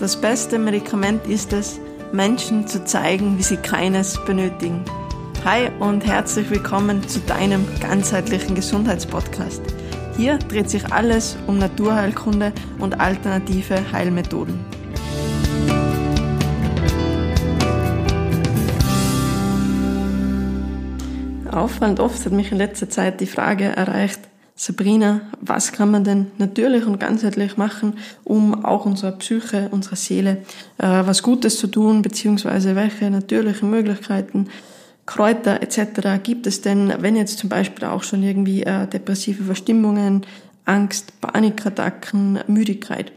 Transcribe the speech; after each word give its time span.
Das 0.00 0.18
beste 0.18 0.58
Medikament 0.58 1.26
ist 1.26 1.52
es, 1.52 1.78
Menschen 2.10 2.66
zu 2.66 2.82
zeigen, 2.86 3.36
wie 3.36 3.42
sie 3.42 3.58
keines 3.58 4.18
benötigen. 4.24 4.82
Hi 5.44 5.68
und 5.78 6.06
herzlich 6.06 6.48
willkommen 6.48 7.06
zu 7.06 7.20
deinem 7.20 7.66
ganzheitlichen 7.80 8.54
Gesundheitspodcast. 8.54 9.60
Hier 10.16 10.38
dreht 10.38 10.70
sich 10.70 10.90
alles 10.90 11.36
um 11.46 11.58
Naturheilkunde 11.58 12.54
und 12.78 12.98
alternative 12.98 13.92
Heilmethoden. 13.92 14.64
Auffallend 21.50 22.00
oft 22.00 22.24
hat 22.24 22.32
mich 22.32 22.50
in 22.52 22.56
letzter 22.56 22.88
Zeit 22.88 23.20
die 23.20 23.26
Frage 23.26 23.64
erreicht, 23.64 24.29
Sabrina, 24.62 25.22
was 25.40 25.72
kann 25.72 25.90
man 25.90 26.04
denn 26.04 26.32
natürlich 26.36 26.84
und 26.84 27.00
ganzheitlich 27.00 27.56
machen, 27.56 27.94
um 28.24 28.62
auch 28.62 28.84
unserer 28.84 29.12
Psyche, 29.12 29.70
unserer 29.70 29.96
Seele 29.96 30.42
äh, 30.76 30.86
was 30.86 31.22
Gutes 31.22 31.58
zu 31.58 31.66
tun, 31.66 32.02
beziehungsweise 32.02 32.76
welche 32.76 33.10
natürlichen 33.10 33.70
Möglichkeiten, 33.70 34.48
Kräuter 35.06 35.62
etc. 35.62 36.22
gibt 36.22 36.46
es 36.46 36.60
denn, 36.60 36.92
wenn 36.98 37.16
jetzt 37.16 37.38
zum 37.38 37.48
Beispiel 37.48 37.86
auch 37.86 38.02
schon 38.02 38.22
irgendwie 38.22 38.62
äh, 38.62 38.86
depressive 38.86 39.44
Verstimmungen, 39.44 40.26
Angst, 40.66 41.18
Panikattacken, 41.22 42.40
Müdigkeit 42.46 43.12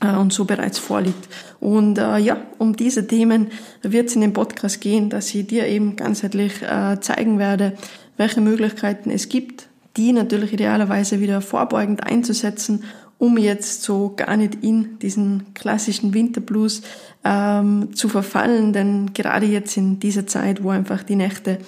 äh, 0.00 0.16
und 0.16 0.32
so 0.32 0.46
bereits 0.46 0.78
vorliegt. 0.78 1.28
Und 1.60 1.98
äh, 1.98 2.16
ja, 2.16 2.38
um 2.56 2.76
diese 2.76 3.06
Themen 3.06 3.48
wird 3.82 4.08
es 4.08 4.14
in 4.14 4.22
dem 4.22 4.32
Podcast 4.32 4.80
gehen, 4.80 5.10
dass 5.10 5.34
ich 5.34 5.46
dir 5.46 5.66
eben 5.66 5.96
ganzheitlich 5.96 6.62
äh, 6.62 6.98
zeigen 6.98 7.38
werde, 7.38 7.76
welche 8.16 8.40
Möglichkeiten 8.40 9.10
es 9.10 9.28
gibt, 9.28 9.68
die 9.96 10.12
natürlich 10.12 10.52
idealerweise 10.52 11.20
wieder 11.20 11.40
vorbeugend 11.40 12.04
einzusetzen, 12.04 12.84
um 13.18 13.38
jetzt 13.38 13.82
so 13.82 14.14
gar 14.16 14.36
nicht 14.36 14.64
in 14.64 14.98
diesen 14.98 15.54
klassischen 15.54 16.12
Winterblues 16.12 16.82
ähm, 17.24 17.94
zu 17.94 18.08
verfallen. 18.08 18.72
Denn 18.72 19.14
gerade 19.14 19.46
jetzt 19.46 19.76
in 19.76 20.00
dieser 20.00 20.26
Zeit, 20.26 20.64
wo 20.64 20.70
einfach 20.70 21.02
die 21.02 21.16
Nächte 21.16 21.58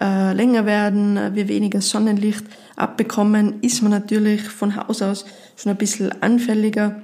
äh, 0.00 0.32
länger 0.32 0.66
werden, 0.66 1.34
wir 1.34 1.46
weniger 1.46 1.80
Sonnenlicht 1.80 2.44
abbekommen, 2.74 3.60
ist 3.60 3.82
man 3.82 3.92
natürlich 3.92 4.42
von 4.42 4.74
Haus 4.76 5.02
aus 5.02 5.24
schon 5.56 5.70
ein 5.70 5.78
bisschen 5.78 6.10
anfälliger 6.20 7.02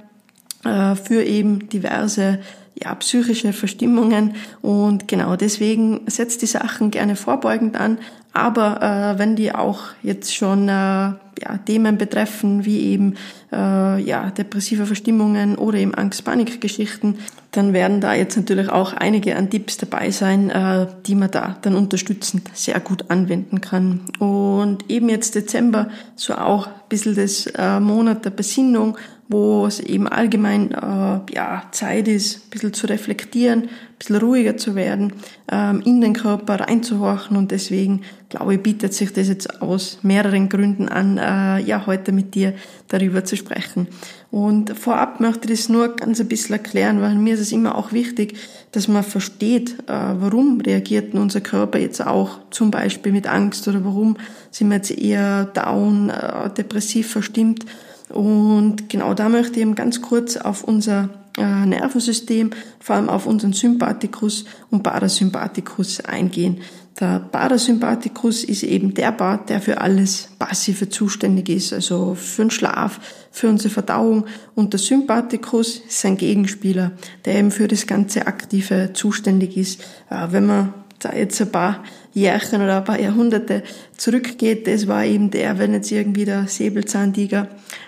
äh, 0.65 0.95
für 0.95 1.23
eben 1.23 1.69
diverse 1.69 2.39
ja, 2.75 2.95
psychische 2.95 3.53
Verstimmungen 3.53 4.35
und 4.61 5.07
genau 5.07 5.35
deswegen 5.35 6.01
setzt 6.07 6.41
die 6.41 6.47
Sachen 6.47 6.91
gerne 6.91 7.15
vorbeugend 7.15 7.77
an, 7.77 7.97
aber 8.33 8.81
äh, 8.81 9.19
wenn 9.19 9.35
die 9.35 9.53
auch 9.53 9.81
jetzt 10.03 10.33
schon 10.33 10.69
äh, 10.69 10.71
ja, 10.71 11.57
Themen 11.65 11.97
betreffen, 11.97 12.65
wie 12.65 12.79
eben 12.91 13.15
äh, 13.51 14.01
ja, 14.01 14.31
depressive 14.31 14.85
Verstimmungen 14.85 15.57
oder 15.57 15.77
eben 15.79 15.93
Angst-Panik-Geschichten, 15.93 17.17
dann 17.51 17.73
werden 17.73 17.99
da 17.99 18.13
jetzt 18.13 18.37
natürlich 18.37 18.69
auch 18.69 18.93
einige 18.93 19.35
an 19.35 19.49
Tipps 19.49 19.77
dabei 19.77 20.11
sein, 20.11 20.49
äh, 20.49 20.87
die 21.05 21.15
man 21.15 21.31
da 21.31 21.57
dann 21.61 21.75
unterstützend 21.75 22.49
sehr 22.53 22.79
gut 22.79 23.09
anwenden 23.09 23.59
kann. 23.59 24.01
Und 24.19 24.89
eben 24.89 25.09
jetzt 25.09 25.35
Dezember, 25.35 25.89
so 26.15 26.35
auch 26.35 26.67
ein 26.67 26.73
bisschen 26.87 27.15
das 27.15 27.47
äh, 27.47 27.79
Monat 27.79 28.23
der 28.23 28.29
Besinnung 28.29 28.97
wo 29.31 29.65
es 29.65 29.79
eben 29.79 30.07
allgemein 30.07 30.71
äh, 30.71 31.33
ja, 31.33 31.63
Zeit 31.71 32.07
ist, 32.07 32.37
ein 32.37 32.49
bisschen 32.49 32.73
zu 32.73 32.87
reflektieren, 32.87 33.63
ein 33.63 33.69
bisschen 33.97 34.17
ruhiger 34.17 34.57
zu 34.57 34.75
werden, 34.75 35.13
ähm, 35.49 35.81
in 35.85 36.01
den 36.01 36.13
Körper 36.13 36.59
reinzuhorchen 36.59 37.37
und 37.37 37.51
deswegen 37.51 38.01
glaube 38.31 38.55
ich, 38.55 38.61
bietet 38.61 38.93
sich 38.93 39.11
das 39.13 39.27
jetzt 39.27 39.61
aus 39.61 39.99
mehreren 40.01 40.49
Gründen 40.49 40.89
an, 40.89 41.17
äh, 41.17 41.59
ja, 41.63 41.85
heute 41.85 42.11
mit 42.11 42.33
dir 42.33 42.53
darüber 42.87 43.25
zu 43.25 43.35
sprechen. 43.35 43.87
Und 44.31 44.77
vorab 44.77 45.19
möchte 45.19 45.51
ich 45.51 45.59
das 45.59 45.69
nur 45.69 45.95
ganz 45.95 46.19
ein 46.19 46.27
bisschen 46.27 46.53
erklären, 46.53 47.01
weil 47.01 47.15
mir 47.15 47.33
ist 47.33 47.41
es 47.41 47.51
immer 47.51 47.77
auch 47.77 47.91
wichtig, 47.91 48.37
dass 48.71 48.87
man 48.87 49.03
versteht, 49.03 49.79
äh, 49.87 49.93
warum 49.93 50.61
reagiert 50.61 51.13
unser 51.13 51.41
Körper 51.41 51.79
jetzt 51.79 52.05
auch 52.05 52.39
zum 52.51 52.71
Beispiel 52.71 53.11
mit 53.11 53.27
Angst 53.27 53.67
oder 53.67 53.83
warum 53.83 54.17
sind 54.49 54.69
wir 54.69 54.77
jetzt 54.77 54.91
eher 54.91 55.45
down, 55.45 56.09
äh, 56.09 56.49
depressiv 56.49 57.11
verstimmt 57.11 57.65
und 58.13 58.89
genau 58.89 59.13
da 59.13 59.29
möchte 59.29 59.53
ich 59.53 59.61
eben 59.61 59.75
ganz 59.75 60.01
kurz 60.01 60.37
auf 60.37 60.63
unser 60.63 61.09
äh, 61.37 61.65
Nervensystem, 61.65 62.51
vor 62.79 62.95
allem 62.95 63.09
auf 63.09 63.25
unseren 63.25 63.53
Sympathikus 63.53 64.45
und 64.69 64.83
Parasympathikus 64.83 66.01
eingehen. 66.01 66.57
Der 66.99 67.19
Parasympathikus 67.19 68.43
ist 68.43 68.63
eben 68.63 68.93
der 68.93 69.13
Part, 69.13 69.49
der 69.49 69.61
für 69.61 69.79
alles 69.79 70.29
Passive 70.37 70.89
zuständig 70.89 71.49
ist, 71.49 71.71
also 71.71 72.15
für 72.15 72.43
den 72.43 72.51
Schlaf, 72.51 72.99
für 73.31 73.47
unsere 73.47 73.73
Verdauung. 73.73 74.25
Und 74.55 74.73
der 74.73 74.79
Sympathikus 74.79 75.79
ist 75.87 76.05
ein 76.05 76.17
Gegenspieler, 76.17 76.91
der 77.23 77.35
eben 77.35 77.51
für 77.51 77.67
das 77.67 77.87
ganze 77.87 78.27
Aktive 78.27 78.91
zuständig 78.93 79.55
ist. 79.55 79.81
Äh, 80.09 80.27
wenn 80.31 80.45
man 80.45 80.73
da 80.99 81.13
jetzt 81.13 81.41
ein 81.41 81.51
paar 81.51 81.83
Jährchen 82.13 82.61
oder 82.61 82.77
ein 82.77 82.83
paar 82.83 82.99
Jahrhunderte 82.99 83.63
zurückgeht, 83.95 84.67
das 84.67 84.87
war 84.87 85.05
eben 85.05 85.31
der, 85.31 85.59
wenn 85.59 85.73
jetzt 85.73 85.91
irgendwie 85.91 86.25
der 86.25 86.47
Säbelzahntiger 86.47 87.47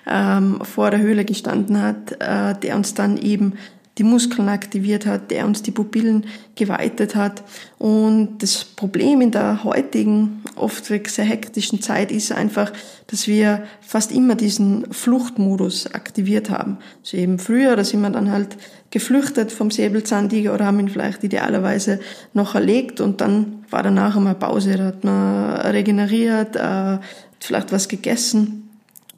ähm, 0.10 0.60
vor 0.64 0.92
der 0.92 1.02
Höhle 1.02 1.26
gestanden 1.26 1.82
hat, 1.82 2.14
äh, 2.20 2.58
der 2.60 2.76
uns 2.76 2.94
dann 2.94 3.18
eben 3.18 3.54
die 3.98 4.04
Muskeln 4.04 4.50
aktiviert 4.50 5.06
hat, 5.06 5.30
der 5.30 5.46
uns 5.46 5.62
die 5.62 5.72
Pupillen 5.72 6.26
geweitet 6.56 7.16
hat. 7.16 7.44
Und 7.78 8.40
das 8.40 8.66
Problem 8.66 9.22
in 9.22 9.32
der 9.32 9.64
heutigen, 9.64 10.44
oft 10.56 10.86
sehr 10.86 11.26
hektischen 11.26 11.82
Zeit 11.82 12.12
ist 12.12 12.32
einfach, 12.32 12.72
dass 13.08 13.28
wir 13.28 13.64
fast 13.82 14.12
immer 14.12 14.36
diesen 14.36 14.92
Fluchtmodus 14.92 15.94
aktiviert 15.94 16.50
haben. 16.50 16.80
Also 17.02 17.18
eben 17.18 17.38
früher, 17.38 17.76
da 17.76 17.84
sind 17.84 18.02
wir 18.02 18.10
dann 18.10 18.32
halt 18.32 18.58
geflüchtet 18.94 19.52
vom 19.52 19.72
Säbelzahntiger 19.72 20.54
oder 20.54 20.68
haben 20.68 20.80
ihn 20.80 20.88
vielleicht 20.88 21.24
idealerweise 21.24 22.00
noch 22.34 22.54
erlegt 22.54 23.02
und 23.02 23.22
dann 23.22 23.66
war 23.72 23.82
danach 23.82 24.16
einmal 24.16 24.36
Pause, 24.36 24.78
da 24.78 24.86
hat 24.86 25.04
man 25.04 25.56
regeneriert, 25.56 26.56
äh, 26.56 27.00
vielleicht 27.40 27.72
was 27.72 27.88
gegessen 27.88 28.70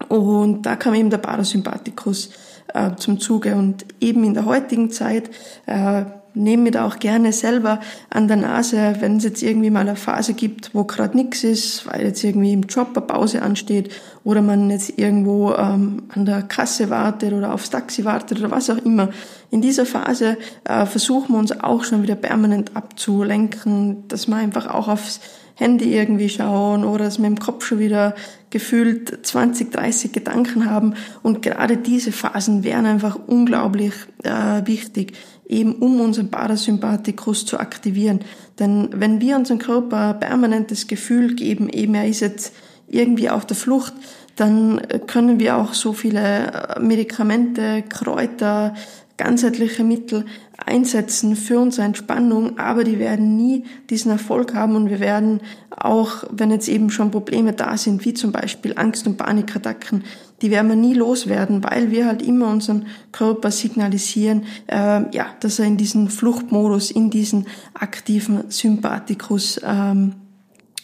und 0.08 0.64
da 0.66 0.78
kam 0.78 0.94
eben 0.94 1.10
der 1.10 1.18
Parasympathikus 1.18 2.30
äh, 2.74 2.96
zum 2.96 3.20
Zuge. 3.20 3.56
Und 3.56 3.86
eben 4.00 4.24
in 4.24 4.34
der 4.34 4.46
heutigen 4.46 4.92
Zeit 4.92 5.30
äh, 5.66 6.04
nehme 6.34 6.66
ich 6.66 6.72
da 6.74 6.86
auch 6.86 7.00
gerne 7.00 7.32
selber 7.32 7.80
an 8.10 8.28
der 8.28 8.38
Nase, 8.38 8.96
wenn 9.00 9.18
es 9.18 9.24
jetzt 9.24 9.42
irgendwie 9.42 9.70
mal 9.70 9.82
eine 9.82 9.96
Phase 9.96 10.34
gibt, 10.34 10.76
wo 10.76 10.84
gerade 10.84 11.16
nichts 11.16 11.44
ist, 11.44 11.88
weil 11.88 12.06
jetzt 12.06 12.24
irgendwie 12.24 12.54
im 12.54 12.64
Job 12.64 12.90
eine 12.96 13.06
Pause 13.06 13.42
ansteht 13.42 13.92
oder 14.24 14.42
man 14.42 14.70
jetzt 14.70 14.98
irgendwo 14.98 15.54
ähm, 15.54 16.04
an 16.10 16.26
der 16.26 16.42
Kasse 16.44 16.90
wartet 16.90 17.34
oder 17.34 17.54
aufs 17.54 17.70
Taxi 17.70 18.04
wartet 18.04 18.40
oder 18.40 18.52
was 18.52 18.70
auch 18.70 18.78
immer. 18.78 19.10
In 19.56 19.62
dieser 19.62 19.86
Phase 19.86 20.38
äh, 20.66 20.86
versuchen 20.86 21.34
wir 21.34 21.40
uns 21.40 21.58
auch 21.62 21.86
schon 21.86 22.04
wieder 22.04 22.16
permanent 22.16 22.76
abzulenken, 22.76 24.06
dass 24.10 24.28
wir 24.28 24.36
einfach 24.36 24.68
auch 24.68 24.90
aufs 24.90 25.22
Handy 25.54 25.96
irgendwie 25.96 26.28
schauen 26.28 26.84
oder 26.84 27.06
dass 27.06 27.20
wir 27.20 27.28
im 27.28 27.40
Kopf 27.40 27.66
schon 27.66 27.80
wieder 27.80 28.16
gefühlt 28.50 29.26
20, 29.26 29.72
30 29.72 30.12
Gedanken 30.12 30.70
haben. 30.70 30.96
Und 31.24 31.42
gerade 31.42 31.78
diese 31.78 32.12
Phasen 32.12 32.66
wären 32.66 32.86
einfach 32.86 33.18
unglaublich 33.28 33.94
äh, 34.24 34.68
wichtig, 34.68 35.14
eben 35.48 35.76
um 35.76 36.02
unseren 36.02 36.32
Parasympathikus 36.32 37.46
zu 37.46 37.58
aktivieren. 37.58 38.20
Denn 38.60 38.90
wenn 38.92 39.22
wir 39.22 39.38
unserem 39.38 39.60
Körper 39.60 40.16
permanent 40.16 40.70
das 40.70 40.88
Gefühl 40.88 41.34
geben, 41.34 41.70
eben 41.70 41.96
er 41.96 42.10
ist 42.10 42.20
jetzt 42.20 42.54
irgendwie 42.90 43.30
auf 43.30 43.46
der 43.46 43.56
Flucht, 43.56 43.94
dann 44.36 44.82
können 45.08 45.40
wir 45.40 45.56
auch 45.56 45.74
so 45.74 45.94
viele 45.94 46.76
Medikamente, 46.82 47.84
Kräuter, 47.88 48.74
ganzheitliche 49.18 49.84
Mittel 49.84 50.26
einsetzen 50.58 51.36
für 51.36 51.60
unsere 51.60 51.86
Entspannung, 51.86 52.58
aber 52.58 52.84
die 52.84 53.00
werden 53.00 53.36
nie 53.36 53.64
diesen 53.90 54.12
Erfolg 54.12 54.54
haben 54.54 54.76
und 54.76 54.90
wir 54.90 55.00
werden 55.00 55.42
auch, 55.70 56.24
wenn 56.32 56.52
jetzt 56.52 56.68
eben 56.68 56.90
schon 56.90 57.12
Probleme 57.12 57.54
da 57.54 57.78
sind, 57.78 58.04
wie 58.06 58.14
zum 58.14 58.32
Beispiel 58.32 58.74
Angst- 58.76 59.08
und 59.08 59.18
Panikattacken, 59.18 60.04
die 60.42 60.52
werden 60.52 60.68
wir 60.68 60.76
nie 60.76 60.94
loswerden, 60.94 61.64
weil 61.64 61.92
wir 61.92 62.08
halt 62.08 62.22
immer 62.22 62.50
unseren 62.50 62.88
Körper 63.12 63.52
signalisieren, 63.52 64.44
äh, 64.68 65.16
ja, 65.16 65.28
dass 65.40 65.60
er 65.60 65.66
in 65.66 65.78
diesen 65.78 66.10
Fluchtmodus, 66.10 66.92
in 66.92 67.10
diesen 67.10 67.48
aktiven 67.74 68.50
Sympathikus 68.50 69.62
ähm, 69.64 70.16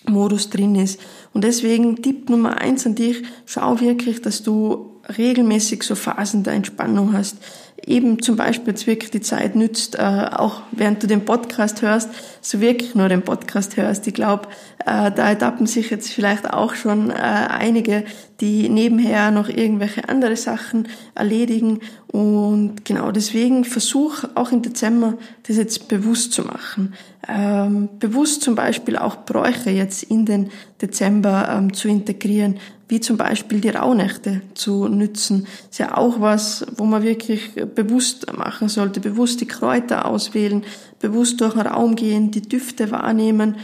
Modus 0.07 0.49
drin 0.49 0.75
ist. 0.75 0.99
Und 1.33 1.43
deswegen 1.43 2.01
Tipp 2.01 2.29
Nummer 2.29 2.57
eins 2.59 2.85
an 2.85 2.95
dich, 2.95 3.23
schau 3.45 3.79
wirklich, 3.79 4.21
dass 4.21 4.41
du 4.41 4.91
regelmäßig 5.17 5.83
so 5.83 5.95
Phasen 5.95 6.43
der 6.43 6.53
Entspannung 6.53 7.13
hast 7.13 7.37
eben 7.85 8.21
zum 8.21 8.35
Beispiel 8.35 8.73
jetzt 8.73 8.87
wirklich 8.87 9.11
die 9.11 9.21
Zeit 9.21 9.55
nützt, 9.55 9.95
äh, 9.95 10.01
auch 10.31 10.61
während 10.71 11.01
du 11.01 11.07
den 11.07 11.25
Podcast 11.25 11.81
hörst, 11.81 12.09
so 12.41 12.61
wirklich 12.61 12.95
nur 12.95 13.09
den 13.09 13.23
Podcast 13.23 13.77
hörst. 13.77 14.07
Ich 14.07 14.13
glaube, 14.13 14.47
äh, 14.85 15.11
da 15.11 15.29
ertappen 15.29 15.65
sich 15.65 15.89
jetzt 15.89 16.11
vielleicht 16.11 16.51
auch 16.51 16.75
schon 16.75 17.09
äh, 17.09 17.13
einige, 17.13 18.03
die 18.39 18.69
nebenher 18.69 19.31
noch 19.31 19.49
irgendwelche 19.49 20.09
andere 20.09 20.35
Sachen 20.35 20.87
erledigen. 21.15 21.79
Und 22.07 22.83
genau 22.85 23.11
deswegen 23.11 23.63
versuch 23.63 24.25
auch 24.35 24.51
im 24.51 24.61
Dezember 24.61 25.15
das 25.47 25.57
jetzt 25.57 25.87
bewusst 25.87 26.33
zu 26.33 26.43
machen. 26.43 26.93
Ähm, 27.27 27.89
bewusst 27.99 28.41
zum 28.41 28.55
Beispiel 28.55 28.97
auch 28.97 29.25
Bräuche 29.25 29.69
jetzt 29.69 30.03
in 30.03 30.25
den 30.25 30.49
Dezember 30.81 31.49
ähm, 31.55 31.73
zu 31.73 31.87
integrieren, 31.87 32.57
wie 32.91 32.99
zum 32.99 33.15
Beispiel 33.15 33.61
die 33.61 33.69
Rauhnächte 33.69 34.41
zu 34.53 34.89
nützen. 34.89 35.47
Ist 35.69 35.79
ja 35.79 35.97
auch 35.97 36.19
was, 36.19 36.65
wo 36.75 36.83
man 36.83 37.03
wirklich 37.03 37.55
bewusst 37.73 38.37
machen 38.37 38.67
sollte, 38.67 38.99
bewusst 38.99 39.39
die 39.39 39.47
Kräuter 39.47 40.05
auswählen, 40.05 40.65
bewusst 40.99 41.39
durch 41.39 41.53
den 41.53 41.61
Raum 41.61 41.95
gehen, 41.95 42.31
die 42.31 42.41
Düfte 42.41 42.91
wahrnehmen 42.91 43.55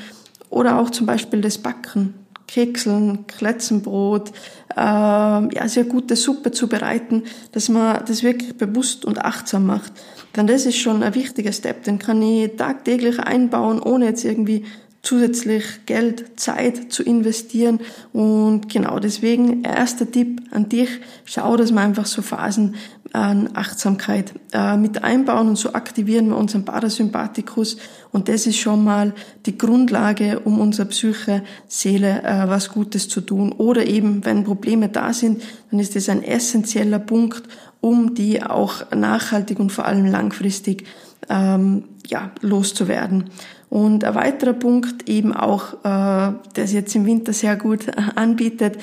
oder 0.50 0.80
auch 0.80 0.92
zum 0.92 1.08
Beispiel 1.08 1.42
das 1.42 1.58
Backen. 1.58 2.14
Kekseln, 2.48 3.28
Kletzenbrot, 3.28 4.32
äh, 4.74 4.80
ja, 4.80 5.68
sehr 5.68 5.84
gute 5.84 6.16
Suppe 6.16 6.52
zu 6.52 6.70
bereiten, 6.70 7.24
dass 7.52 7.68
man 7.68 8.06
das 8.08 8.24
wirklich 8.24 8.56
bewusst 8.58 9.04
und 9.04 9.26
achtsam 9.26 9.66
macht. 9.66 9.92
Denn 10.38 10.48
das 10.48 10.66
ist 10.66 10.78
schon 10.78 11.04
ein 11.04 11.16
wichtiger 11.16 11.52
Step, 11.52 11.84
den 11.84 12.00
kann 12.00 12.22
ich 12.22 12.56
tagtäglich 12.56 13.20
einbauen, 13.20 13.82
ohne 13.82 14.06
jetzt 14.06 14.24
irgendwie 14.24 14.64
zusätzlich 15.08 15.64
Geld, 15.86 16.38
Zeit 16.38 16.92
zu 16.92 17.02
investieren. 17.02 17.80
Und 18.12 18.68
genau 18.68 19.00
deswegen, 19.00 19.64
erster 19.64 20.12
Tipp 20.12 20.42
an 20.52 20.68
dich, 20.68 20.90
schau, 21.24 21.56
dass 21.56 21.72
wir 21.72 21.80
einfach 21.80 22.06
so 22.06 22.22
Phasen 22.22 22.76
an 23.14 23.52
Achtsamkeit 23.54 24.34
äh, 24.52 24.76
mit 24.76 25.06
einbauen 25.06 25.48
und 25.48 25.56
so 25.56 25.72
aktivieren 25.72 26.28
wir 26.28 26.36
unseren 26.36 26.66
Parasympathikus. 26.66 27.78
Und 28.12 28.28
das 28.28 28.48
ist 28.48 28.58
schon 28.58 28.84
mal 28.84 29.14
die 29.46 29.58
Grundlage, 29.58 30.42
um 30.42 30.60
unserer 30.60 30.88
Psyche, 30.88 31.42
Seele 31.70 32.24
äh, 32.24 32.50
was 32.50 32.68
Gutes 32.70 33.08
zu 33.08 33.22
tun. 33.22 33.54
Oder 33.54 33.86
eben, 33.86 34.26
wenn 34.26 34.44
Probleme 34.44 34.90
da 34.90 35.14
sind, 35.14 35.42
dann 35.72 35.80
ist 35.80 35.96
das 35.96 36.10
ein 36.10 36.22
essentieller 36.22 37.00
Punkt, 37.00 37.44
um 37.80 38.14
die 38.14 38.44
auch 38.44 38.92
nachhaltig 38.92 39.58
und 39.58 39.72
vor 39.72 39.86
allem 39.86 40.06
langfristig 40.06 40.86
ähm, 41.30 41.86
ja, 42.08 42.32
loszuwerden. 42.42 43.30
Und 43.70 44.04
ein 44.04 44.16
weiterer 44.16 44.54
Punkt 44.54 45.10
eben 45.10 45.34
auch, 45.34 45.74
äh, 45.84 46.34
der 46.56 46.64
es 46.64 46.74
jetzt 46.74 46.96
im 46.96 47.06
Winter 47.06 47.34
sehr 47.34 47.56
gut 47.56 47.86
anbietet, 48.16 48.78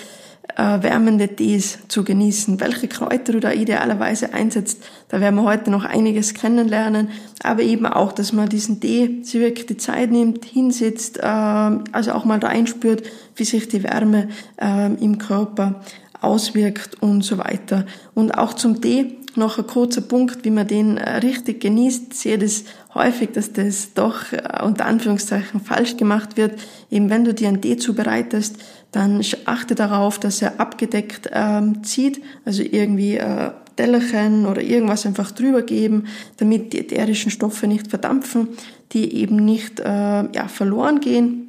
äh, 0.56 0.82
wärmende 0.82 1.28
Tees 1.28 1.78
zu 1.88 2.04
genießen. 2.04 2.60
Welche 2.60 2.86
Kräuter 2.86 3.32
du 3.32 3.40
da 3.40 3.52
idealerweise 3.52 4.34
einsetzt, 4.34 4.82
da 5.08 5.20
werden 5.20 5.36
wir 5.36 5.44
heute 5.44 5.70
noch 5.70 5.84
einiges 5.84 6.34
kennenlernen. 6.34 7.08
Aber 7.42 7.62
eben 7.62 7.86
auch, 7.86 8.12
dass 8.12 8.32
man 8.32 8.48
diesen 8.48 8.81
Tee 8.81 9.22
sich 9.22 9.40
wirklich 9.40 9.66
die 9.66 9.76
Zeit 9.78 10.10
nimmt, 10.10 10.44
hinsetzt, 10.44 11.19
äh, 11.19 11.22
also 11.22 12.12
auch 12.12 12.25
mal 12.25 12.38
reinspürt, 12.38 13.02
wie 13.37 13.44
sich 13.44 13.69
die 13.69 13.82
Wärme 13.82 14.28
äh, 14.60 14.92
im 14.94 15.19
Körper 15.19 15.80
auswirkt 16.20 17.02
und 17.02 17.22
so 17.22 17.38
weiter. 17.38 17.87
Und 18.14 18.37
auch 18.38 18.54
zum 18.54 18.80
Tee 18.80 19.19
noch 19.36 19.58
ein 19.58 19.66
kurzer 19.66 20.00
Punkt, 20.00 20.44
wie 20.44 20.50
man 20.50 20.66
den 20.66 20.96
äh, 20.96 21.16
richtig 21.19 21.60
genießt. 21.60 22.14
Sehe 22.14 22.38
das 22.38 22.64
häufig, 22.94 23.32
dass 23.32 23.52
das 23.52 23.94
doch 23.94 24.32
äh, 24.32 24.62
unter 24.64 24.86
Anführungszeichen 24.86 25.60
falsch 25.60 25.96
gemacht 25.96 26.36
wird. 26.36 26.58
Eben 26.90 27.10
wenn 27.10 27.25
du 27.25 27.34
dir 27.34 27.48
einen 27.48 27.60
Tee 27.60 27.76
zubereitest, 27.76 28.56
dann 28.92 29.20
achte 29.44 29.75
darauf, 29.75 30.19
dass 30.19 30.40
er 30.40 30.60
abgedeckt 30.60 31.28
ähm, 31.32 31.82
zieht, 31.82 32.22
also 32.44 32.62
irgendwie 32.62 33.16
äh, 33.16 33.50
Tellerchen 33.76 34.46
oder 34.46 34.62
irgendwas 34.62 35.04
einfach 35.04 35.32
drüber 35.32 35.62
geben, 35.62 36.06
damit 36.37 36.72
die 36.72 36.78
ätherischen 36.78 37.30
Stoffe 37.30 37.66
nicht 37.66 37.88
verdampfen, 37.88 38.48
die 38.92 39.14
eben 39.16 39.37
nicht 39.37 39.80
äh, 39.80 39.84
ja, 39.84 40.48
verloren 40.48 41.00
gehen 41.00 41.48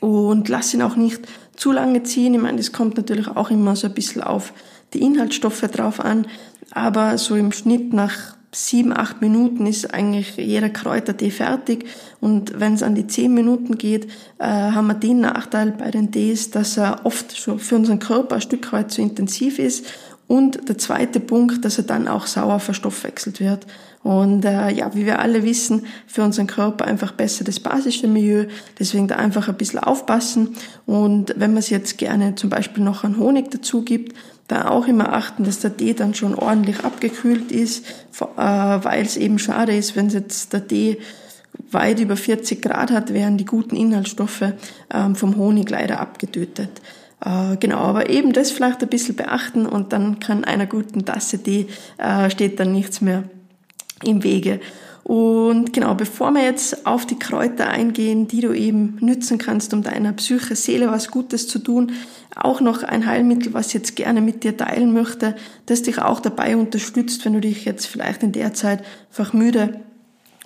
und 0.00 0.48
lass 0.48 0.72
ihn 0.72 0.82
auch 0.82 0.96
nicht 0.96 1.20
zu 1.54 1.72
lange 1.72 2.02
ziehen. 2.02 2.34
Ich 2.34 2.40
meine, 2.40 2.56
das 2.56 2.72
kommt 2.72 2.96
natürlich 2.96 3.28
auch 3.28 3.50
immer 3.50 3.76
so 3.76 3.86
ein 3.86 3.94
bisschen 3.94 4.22
auf 4.22 4.54
die 4.94 5.02
Inhaltsstoffe 5.02 5.60
drauf 5.60 6.00
an, 6.00 6.26
aber 6.72 7.18
so 7.18 7.36
im 7.36 7.52
Schnitt 7.52 7.92
nach 7.92 8.36
sieben, 8.52 8.96
acht 8.96 9.20
Minuten 9.20 9.66
ist 9.66 9.94
eigentlich 9.94 10.36
jeder 10.36 10.70
Kräutertee 10.70 11.30
fertig. 11.30 11.86
Und 12.20 12.58
wenn 12.58 12.74
es 12.74 12.82
an 12.82 12.94
die 12.94 13.06
zehn 13.06 13.32
Minuten 13.32 13.78
geht, 13.78 14.06
äh, 14.38 14.46
haben 14.46 14.88
wir 14.88 14.94
den 14.94 15.20
Nachteil 15.20 15.72
bei 15.72 15.90
den 15.90 16.10
Tees, 16.10 16.50
dass 16.50 16.76
er 16.76 17.04
oft 17.04 17.36
schon 17.36 17.58
für 17.58 17.76
unseren 17.76 18.00
Körper 18.00 18.36
ein 18.36 18.40
Stück 18.40 18.72
weit 18.72 18.90
zu 18.90 19.02
intensiv 19.02 19.58
ist. 19.58 19.86
Und 20.26 20.68
der 20.68 20.78
zweite 20.78 21.18
Punkt, 21.18 21.64
dass 21.64 21.78
er 21.78 21.84
dann 21.84 22.06
auch 22.06 22.26
sauer 22.26 22.60
verstoffwechselt 22.60 23.40
wird. 23.40 23.66
Und 24.02 24.44
äh, 24.44 24.70
ja, 24.70 24.94
wie 24.94 25.04
wir 25.04 25.18
alle 25.18 25.42
wissen, 25.42 25.86
für 26.06 26.22
unseren 26.22 26.46
Körper 26.46 26.84
einfach 26.86 27.12
besser 27.12 27.44
das 27.44 27.60
basische 27.60 28.06
Milieu. 28.06 28.46
Deswegen 28.78 29.08
da 29.08 29.16
einfach 29.16 29.48
ein 29.48 29.56
bisschen 29.56 29.80
aufpassen. 29.80 30.54
Und 30.86 31.34
wenn 31.36 31.50
man 31.50 31.58
es 31.58 31.68
jetzt 31.68 31.98
gerne 31.98 32.36
zum 32.36 32.48
Beispiel 32.48 32.82
noch 32.82 33.02
an 33.02 33.18
Honig 33.18 33.50
dazu 33.50 33.82
gibt, 33.82 34.14
da 34.50 34.68
auch 34.68 34.86
immer 34.86 35.12
achten, 35.12 35.44
dass 35.44 35.60
der 35.60 35.76
Tee 35.76 35.94
dann 35.94 36.14
schon 36.14 36.34
ordentlich 36.34 36.84
abgekühlt 36.84 37.52
ist, 37.52 37.86
äh, 38.20 38.24
weil 38.36 39.02
es 39.02 39.16
eben 39.16 39.38
schade 39.38 39.76
ist, 39.76 39.96
wenn 39.96 40.08
jetzt 40.08 40.52
der 40.52 40.66
Tee 40.66 40.98
weit 41.70 42.00
über 42.00 42.16
40 42.16 42.62
Grad 42.62 42.90
hat, 42.90 43.12
werden 43.12 43.38
die 43.38 43.44
guten 43.44 43.76
Inhaltsstoffe 43.76 44.52
ähm, 44.92 45.14
vom 45.14 45.36
Honig 45.36 45.70
leider 45.70 46.00
abgetötet. 46.00 46.80
Äh, 47.24 47.56
genau, 47.58 47.78
aber 47.78 48.08
eben 48.08 48.32
das 48.32 48.50
vielleicht 48.50 48.82
ein 48.82 48.88
bisschen 48.88 49.16
beachten 49.16 49.66
und 49.66 49.92
dann 49.92 50.20
kann 50.20 50.44
einer 50.44 50.66
guten 50.66 51.04
Tasse 51.04 51.42
Tee 51.42 51.66
äh, 51.98 52.30
steht 52.30 52.58
dann 52.58 52.72
nichts 52.72 53.00
mehr 53.00 53.24
im 54.02 54.22
Wege. 54.22 54.60
Und 55.04 55.72
genau, 55.72 55.94
bevor 55.94 56.30
wir 56.30 56.44
jetzt 56.44 56.86
auf 56.86 57.04
die 57.04 57.18
Kräuter 57.18 57.68
eingehen, 57.68 58.28
die 58.28 58.40
du 58.40 58.52
eben 58.52 58.96
nützen 59.00 59.38
kannst, 59.38 59.74
um 59.74 59.82
deiner 59.82 60.12
Psyche, 60.12 60.54
Seele 60.54 60.90
was 60.90 61.10
Gutes 61.10 61.48
zu 61.48 61.58
tun, 61.58 61.92
auch 62.36 62.60
noch 62.60 62.82
ein 62.82 63.06
Heilmittel, 63.06 63.52
was 63.54 63.68
ich 63.68 63.74
jetzt 63.74 63.96
gerne 63.96 64.20
mit 64.20 64.44
dir 64.44 64.56
teilen 64.56 64.92
möchte, 64.92 65.34
das 65.66 65.82
dich 65.82 66.00
auch 66.00 66.20
dabei 66.20 66.56
unterstützt, 66.56 67.24
wenn 67.24 67.34
du 67.34 67.40
dich 67.40 67.64
jetzt 67.64 67.86
vielleicht 67.86 68.22
in 68.22 68.32
der 68.32 68.54
Zeit 68.54 68.84
einfach 69.10 69.32
müde 69.32 69.80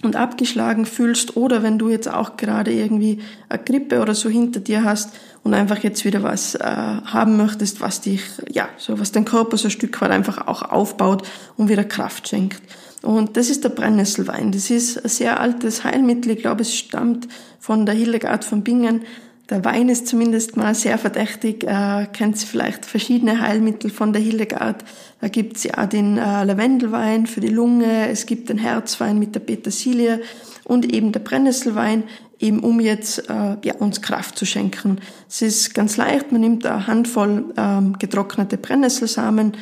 und 0.03 0.17
abgeschlagen 0.17 0.87
fühlst 0.87 1.37
oder 1.37 1.63
wenn 1.63 1.79
du 1.79 1.89
jetzt 1.89 2.09
auch 2.09 2.37
gerade 2.37 2.73
irgendwie 2.73 3.21
eine 3.49 3.63
Grippe 3.63 4.01
oder 4.01 4.15
so 4.15 4.29
hinter 4.29 4.61
dir 4.61 4.85
hast 4.85 5.11
und 5.43 5.55
einfach 5.55 5.79
jetzt 5.79 6.05
wieder 6.05 6.23
was 6.23 6.55
äh, 6.55 6.61
haben 6.61 7.37
möchtest, 7.37 7.81
was 7.81 8.01
dich, 8.01 8.23
ja, 8.51 8.69
so 8.77 8.99
was 8.99 9.13
dein 9.13 9.25
Körper 9.25 9.57
so 9.57 9.69
ein 9.69 9.71
Stück 9.71 10.01
weit 10.01 10.11
einfach 10.11 10.47
auch 10.47 10.63
aufbaut 10.63 11.27
und 11.57 11.69
wieder 11.69 11.85
Kraft 11.85 12.29
schenkt. 12.29 12.63
Und 13.03 13.37
das 13.37 13.51
ist 13.51 13.65
der 13.65 13.69
Brennnesselwein. 13.69 14.51
Das 14.51 14.71
ist 14.71 15.03
ein 15.05 15.11
sehr 15.11 15.39
altes 15.39 15.85
Heilmittel. 15.85 16.33
Ich 16.33 16.39
glaube, 16.39 16.63
es 16.63 16.75
stammt 16.75 17.29
von 17.59 17.85
der 17.85 17.95
Hildegard 17.95 18.45
von 18.45 18.65
Bingen. 18.65 19.03
Der 19.50 19.62
Wein 19.62 19.91
ist 19.91 20.06
zumindest 20.06 20.56
mal 20.56 20.75
sehr 20.75 20.96
verdächtig. 20.96 21.64
Äh, 21.64 22.06
kennt 22.12 22.38
Sie 22.38 22.46
vielleicht 22.46 22.87
verschiedene 22.87 23.41
Heilmittel 23.41 23.91
von 23.91 24.14
der 24.14 24.23
Hildegard. 24.23 24.85
Da 25.20 25.29
gibt's 25.29 25.64
ja 25.64 25.85
den 25.85 26.17
äh, 26.17 26.44
Lavendelwein 26.44 27.26
für 27.26 27.41
die 27.41 27.49
Lunge. 27.49 28.08
Es 28.08 28.25
gibt 28.25 28.49
den 28.49 28.56
Herzwein 28.56 29.19
mit 29.19 29.35
der 29.35 29.41
Petersilie 29.41 30.23
und 30.64 30.91
eben 30.91 31.12
der 31.12 31.20
Brennnesselwein, 31.20 32.05
eben 32.41 32.61
um 32.61 32.81
jetzt 32.81 33.29
äh, 33.29 33.56
ja, 33.62 33.75
uns 33.79 34.00
Kraft 34.00 34.38
zu 34.38 34.46
schenken. 34.46 34.99
Es 35.29 35.43
ist 35.43 35.75
ganz 35.75 35.99
leicht. 35.99 36.32
Man 36.32 36.41
nimmt 36.41 36.64
eine 36.64 36.87
Handvoll 36.87 37.52
ähm, 37.58 37.99
getrocknete 37.99 38.56
Brennnesselsamen, 38.56 39.52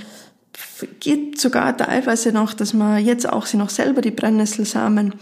geht 1.01 1.41
sogar 1.41 1.77
teilweise 1.77 2.33
noch, 2.33 2.55
dass 2.55 2.75
man 2.75 3.05
jetzt 3.05 3.29
auch 3.29 3.47
sie 3.47 3.57
noch 3.57 3.71
selber 3.71 4.01
die 4.01 4.11
Brennnesselsamen 4.11 5.15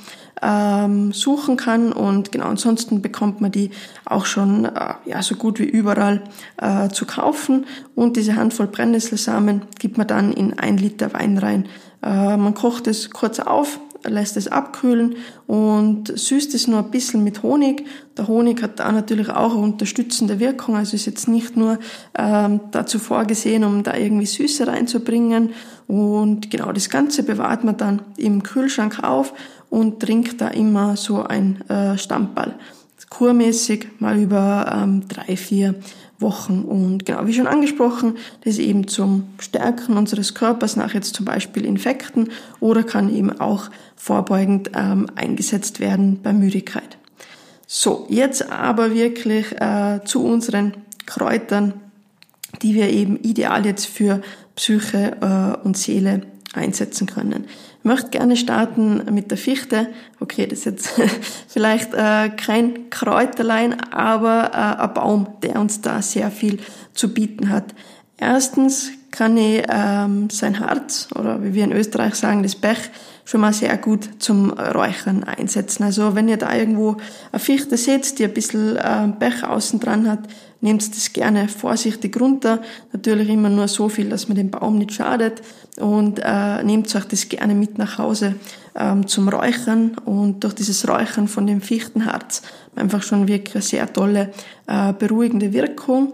ähm, 0.42 1.12
suchen 1.12 1.56
kann 1.56 1.92
und 1.92 2.32
genau 2.32 2.46
ansonsten 2.46 3.02
bekommt 3.02 3.40
man 3.40 3.52
die 3.52 3.70
auch 4.04 4.26
schon 4.26 4.64
äh, 4.64 4.94
ja 5.04 5.22
so 5.22 5.34
gut 5.34 5.58
wie 5.58 5.64
überall 5.64 6.22
äh, 6.56 6.88
zu 6.88 7.04
kaufen 7.04 7.66
und 7.94 8.16
diese 8.16 8.36
Handvoll 8.36 8.66
Brennnesselsamen 8.66 9.62
gibt 9.78 9.98
man 9.98 10.06
dann 10.06 10.32
in 10.32 10.58
ein 10.58 10.78
Liter 10.78 11.12
Wein 11.12 11.38
rein. 11.38 11.66
Äh, 12.02 12.36
man 12.36 12.54
kocht 12.54 12.86
es 12.86 13.10
kurz 13.10 13.38
auf, 13.38 13.80
lässt 14.04 14.36
es 14.36 14.48
abkühlen 14.48 15.16
und 15.46 16.16
süßt 16.16 16.54
es 16.54 16.66
nur 16.66 16.80
ein 16.80 16.90
bisschen 16.90 17.24
mit 17.24 17.42
Honig. 17.42 17.84
Der 18.16 18.28
Honig 18.28 18.62
hat 18.62 18.80
da 18.80 18.90
natürlich 18.92 19.28
auch 19.28 19.52
eine 19.52 19.62
unterstützende 19.62 20.40
Wirkung, 20.40 20.76
also 20.76 20.96
ist 20.96 21.06
jetzt 21.06 21.28
nicht 21.28 21.56
nur 21.56 21.78
ähm, 22.16 22.60
dazu 22.70 22.98
vorgesehen, 22.98 23.64
um 23.64 23.82
da 23.82 23.96
irgendwie 23.96 24.26
Süße 24.26 24.66
reinzubringen. 24.66 25.50
Und 25.86 26.50
genau 26.50 26.72
das 26.72 26.90
Ganze 26.90 27.22
bewahrt 27.22 27.64
man 27.64 27.76
dann 27.76 28.02
im 28.16 28.42
Kühlschrank 28.42 29.02
auf 29.02 29.34
und 29.68 30.00
trinkt 30.00 30.40
da 30.40 30.48
immer 30.48 30.96
so 30.96 31.22
ein 31.22 31.62
äh, 31.68 31.96
Stammball. 31.98 32.54
Kurmäßig 33.08 33.88
mal 33.98 34.16
über 34.18 34.70
ähm, 34.72 35.08
drei, 35.08 35.36
vier 35.36 35.74
Wochen. 36.20 36.62
Und 36.62 37.06
genau, 37.06 37.26
wie 37.26 37.32
schon 37.32 37.46
angesprochen, 37.46 38.16
das 38.44 38.58
eben 38.58 38.88
zum 38.88 39.28
Stärken 39.38 39.96
unseres 39.96 40.34
Körpers 40.34 40.76
nach 40.76 40.94
jetzt 40.94 41.14
zum 41.14 41.24
Beispiel 41.24 41.64
Infekten 41.64 42.30
oder 42.60 42.82
kann 42.82 43.14
eben 43.14 43.40
auch 43.40 43.70
vorbeugend 43.96 44.70
ähm, 44.74 45.06
eingesetzt 45.14 45.80
werden 45.80 46.20
bei 46.22 46.32
Müdigkeit. 46.32 46.98
So, 47.66 48.06
jetzt 48.08 48.50
aber 48.50 48.94
wirklich 48.94 49.52
äh, 49.60 50.00
zu 50.04 50.24
unseren 50.24 50.74
Kräutern, 51.06 51.74
die 52.62 52.74
wir 52.74 52.90
eben 52.90 53.16
ideal 53.20 53.64
jetzt 53.64 53.86
für 53.86 54.22
Psyche 54.56 55.16
äh, 55.20 55.64
und 55.64 55.76
Seele 55.76 56.22
einsetzen 56.54 57.06
können. 57.06 57.46
Ich 57.78 57.84
möchte 57.84 58.10
gerne 58.10 58.36
starten 58.36 59.02
mit 59.12 59.30
der 59.30 59.38
Fichte. 59.38 59.88
Okay, 60.18 60.46
das 60.46 60.60
ist 60.60 60.64
jetzt 60.64 60.88
vielleicht 61.48 61.94
äh, 61.94 62.30
kein 62.30 62.90
Kräuterlein, 62.90 63.80
aber 63.92 64.50
äh, 64.52 64.82
ein 64.82 64.94
Baum, 64.94 65.28
der 65.42 65.60
uns 65.60 65.80
da 65.80 66.02
sehr 66.02 66.30
viel 66.30 66.58
zu 66.92 67.14
bieten 67.14 67.50
hat. 67.50 67.74
Erstens 68.16 68.90
kann 69.10 69.36
ich 69.36 69.64
ähm, 69.68 70.28
sein 70.30 70.60
Harz 70.60 71.08
oder 71.14 71.42
wie 71.42 71.54
wir 71.54 71.64
in 71.64 71.72
Österreich 71.72 72.14
sagen, 72.14 72.42
das 72.42 72.54
Pech 72.54 72.90
schon 73.24 73.40
mal 73.40 73.52
sehr 73.52 73.76
gut 73.76 74.08
zum 74.18 74.50
Räuchern 74.50 75.24
einsetzen. 75.24 75.84
Also 75.84 76.14
wenn 76.14 76.28
ihr 76.28 76.36
da 76.36 76.54
irgendwo 76.54 76.96
eine 77.32 77.40
Fichte 77.40 77.76
seht, 77.76 78.18
die 78.18 78.24
ein 78.24 78.34
bisschen 78.34 78.76
äh, 78.76 79.08
Pech 79.18 79.44
außen 79.44 79.80
dran 79.80 80.08
hat, 80.08 80.20
nehmt 80.60 80.94
das 80.94 81.12
gerne 81.12 81.48
vorsichtig 81.48 82.20
runter. 82.20 82.60
Natürlich 82.92 83.28
immer 83.28 83.48
nur 83.48 83.68
so 83.68 83.88
viel, 83.88 84.08
dass 84.08 84.28
man 84.28 84.36
dem 84.36 84.50
Baum 84.50 84.78
nicht 84.78 84.92
schadet 84.92 85.42
und 85.78 86.20
äh, 86.22 86.62
nehmt 86.62 86.94
euch 86.94 87.04
das 87.04 87.28
gerne 87.28 87.54
mit 87.54 87.78
nach 87.78 87.98
Hause 87.98 88.36
ähm, 88.74 89.06
zum 89.06 89.28
Räuchern 89.28 89.96
und 90.04 90.44
durch 90.44 90.54
dieses 90.54 90.86
Räuchern 90.88 91.28
von 91.28 91.46
dem 91.46 91.60
Fichtenharz 91.60 92.42
einfach 92.76 93.02
schon 93.02 93.28
wirklich 93.28 93.54
eine 93.54 93.62
sehr 93.62 93.92
tolle 93.92 94.32
äh, 94.66 94.92
beruhigende 94.92 95.52
Wirkung. 95.52 96.12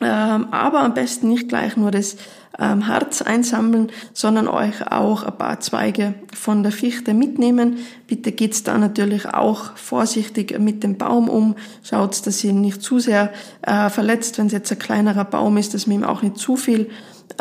Ähm, 0.00 0.46
aber 0.50 0.80
am 0.80 0.94
besten 0.94 1.28
nicht 1.28 1.48
gleich 1.48 1.76
nur 1.76 1.90
das 1.90 2.16
ähm, 2.60 2.86
Harz 2.86 3.22
einsammeln, 3.22 3.90
sondern 4.12 4.46
euch 4.46 4.90
auch 4.90 5.24
ein 5.24 5.36
paar 5.36 5.60
Zweige 5.60 6.14
von 6.34 6.62
der 6.62 6.72
Fichte 6.72 7.14
mitnehmen. 7.14 7.78
Bitte 8.06 8.32
geht's 8.32 8.62
da 8.62 8.76
natürlich 8.78 9.26
auch 9.26 9.76
vorsichtig 9.76 10.58
mit 10.58 10.82
dem 10.82 10.98
Baum 10.98 11.28
um. 11.28 11.56
Schaut, 11.82 12.26
dass 12.26 12.44
ihr 12.44 12.50
ihn 12.50 12.60
nicht 12.60 12.82
zu 12.82 12.98
sehr 12.98 13.32
äh, 13.62 13.88
verletzt, 13.88 14.38
wenn 14.38 14.46
es 14.46 14.52
jetzt 14.52 14.70
ein 14.70 14.78
kleinerer 14.78 15.24
Baum 15.24 15.56
ist, 15.56 15.74
dass 15.74 15.86
man 15.86 15.96
ihm 15.96 16.04
auch 16.04 16.22
nicht 16.22 16.38
zu 16.38 16.56
viel 16.56 16.90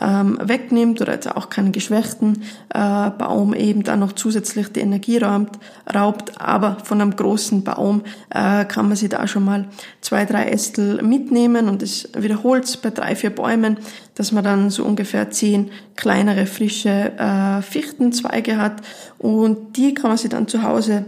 ähm, 0.01 0.37
wegnimmt 0.41 1.01
oder 1.01 1.13
jetzt 1.13 1.35
auch 1.35 1.49
keinen 1.49 1.71
geschwächten 1.71 2.43
äh, 2.73 3.09
Baum 3.09 3.53
eben 3.53 3.83
dann 3.83 3.99
noch 3.99 4.13
zusätzlich 4.13 4.71
die 4.71 4.79
Energie 4.79 5.17
raubt, 5.17 5.59
raubt. 5.93 6.39
Aber 6.39 6.77
von 6.83 7.01
einem 7.01 7.15
großen 7.15 7.63
Baum 7.63 8.03
äh, 8.29 8.65
kann 8.65 8.87
man 8.87 8.95
sich 8.95 9.09
da 9.09 9.27
schon 9.27 9.45
mal 9.45 9.67
zwei, 10.01 10.25
drei 10.25 10.45
Ästel 10.45 11.01
mitnehmen 11.01 11.67
und 11.67 11.81
es 11.83 12.09
wiederholt 12.17 12.79
bei 12.81 12.91
drei, 12.91 13.15
vier 13.15 13.31
Bäumen, 13.31 13.77
dass 14.19 14.33
man 14.33 14.43
dann 14.43 14.69
so 14.69 14.83
ungefähr 14.83 15.31
zehn 15.31 15.71
kleinere 15.95 16.45
frische 16.45 17.13
äh, 17.17 17.61
Fichtenzweige 17.61 18.57
hat 18.57 18.81
und 19.17 19.77
die 19.77 19.93
kann 19.93 20.09
man 20.09 20.17
sich 20.17 20.29
dann 20.29 20.49
zu 20.49 20.61
Hause 20.61 21.05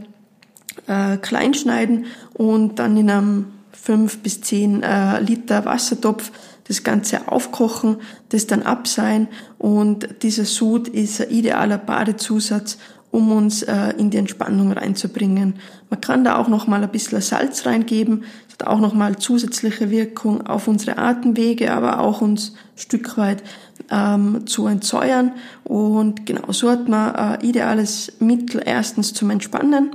äh, 0.87 1.17
klein 1.17 1.53
schneiden 1.53 2.05
und 2.33 2.79
dann 2.79 2.95
in 2.95 3.09
einem 3.09 3.47
fünf 3.73 4.19
bis 4.19 4.39
zehn 4.39 4.81
äh, 4.81 5.19
Liter 5.19 5.65
Wassertopf 5.65 6.31
das 6.69 6.85
Ganze 6.85 7.27
aufkochen, 7.27 7.97
das 8.29 8.47
dann 8.47 8.63
abseihen 8.63 9.27
und 9.57 10.07
dieser 10.23 10.45
Sud 10.45 10.87
ist 10.87 11.19
ein 11.19 11.31
idealer 11.31 11.79
Badezusatz, 11.79 12.77
um 13.11 13.33
uns 13.33 13.61
äh, 13.63 13.89
in 13.97 14.09
die 14.09 14.19
Entspannung 14.19 14.71
reinzubringen. 14.71 15.55
Man 15.91 16.00
kann 16.00 16.24
da 16.24 16.38
auch 16.38 16.48
noch 16.48 16.67
mal 16.67 16.81
ein 16.81 16.89
bisschen 16.89 17.19
Salz 17.21 17.65
reingeben, 17.65 18.24
das 18.48 18.60
hat 18.60 18.67
auch 18.67 18.79
noch 18.79 18.93
mal 18.93 19.17
zusätzliche 19.17 19.91
Wirkung 19.91 20.48
auf 20.48 20.69
unsere 20.69 20.98
Atemwege, 20.98 21.74
aber 21.74 22.00
auch 22.00 22.21
uns 22.21 22.55
Stück 22.77 23.17
weit 23.17 23.43
ähm, 23.91 24.48
zu 24.48 24.67
entsäuern 24.67 25.33
und 25.65 26.25
genau 26.25 26.53
so 26.53 26.71
hat 26.71 26.88
man 26.88 27.13
ein 27.13 27.41
ideales 27.41 28.13
Mittel 28.19 28.63
erstens 28.65 29.13
zum 29.13 29.29
Entspannen, 29.31 29.91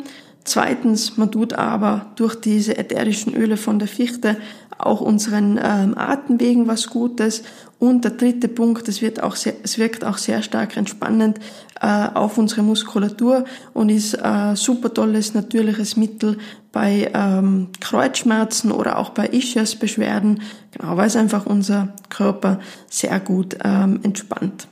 Zweitens, 0.46 1.16
man 1.16 1.32
tut 1.32 1.54
aber 1.54 2.06
durch 2.14 2.36
diese 2.36 2.78
ätherischen 2.78 3.34
Öle 3.34 3.56
von 3.56 3.80
der 3.80 3.88
Fichte 3.88 4.36
auch 4.78 5.00
unseren 5.00 5.58
ähm, 5.60 5.98
Atemwegen 5.98 6.68
was 6.68 6.86
Gutes. 6.86 7.42
Und 7.80 8.04
der 8.04 8.12
dritte 8.12 8.46
Punkt, 8.46 8.86
es, 8.88 9.02
wird 9.02 9.20
auch 9.22 9.34
sehr, 9.34 9.54
es 9.64 9.76
wirkt 9.76 10.04
auch 10.04 10.18
sehr 10.18 10.42
stark 10.42 10.76
entspannend 10.76 11.40
äh, 11.80 12.06
auf 12.14 12.38
unsere 12.38 12.62
Muskulatur 12.62 13.44
und 13.74 13.88
ist 13.88 14.14
äh, 14.14 14.54
super 14.54 14.94
tolles 14.94 15.34
natürliches 15.34 15.96
Mittel 15.96 16.38
bei 16.70 17.10
ähm, 17.12 17.70
Kreuzschmerzen 17.80 18.70
oder 18.70 18.98
auch 18.98 19.10
bei 19.10 19.26
Ischias-Beschwerden, 19.26 20.42
genau, 20.70 20.96
weil 20.96 21.08
es 21.08 21.16
einfach 21.16 21.44
unser 21.44 21.88
Körper 22.08 22.60
sehr 22.88 23.18
gut 23.18 23.58
ähm, 23.64 23.98
entspannt. 24.04 24.68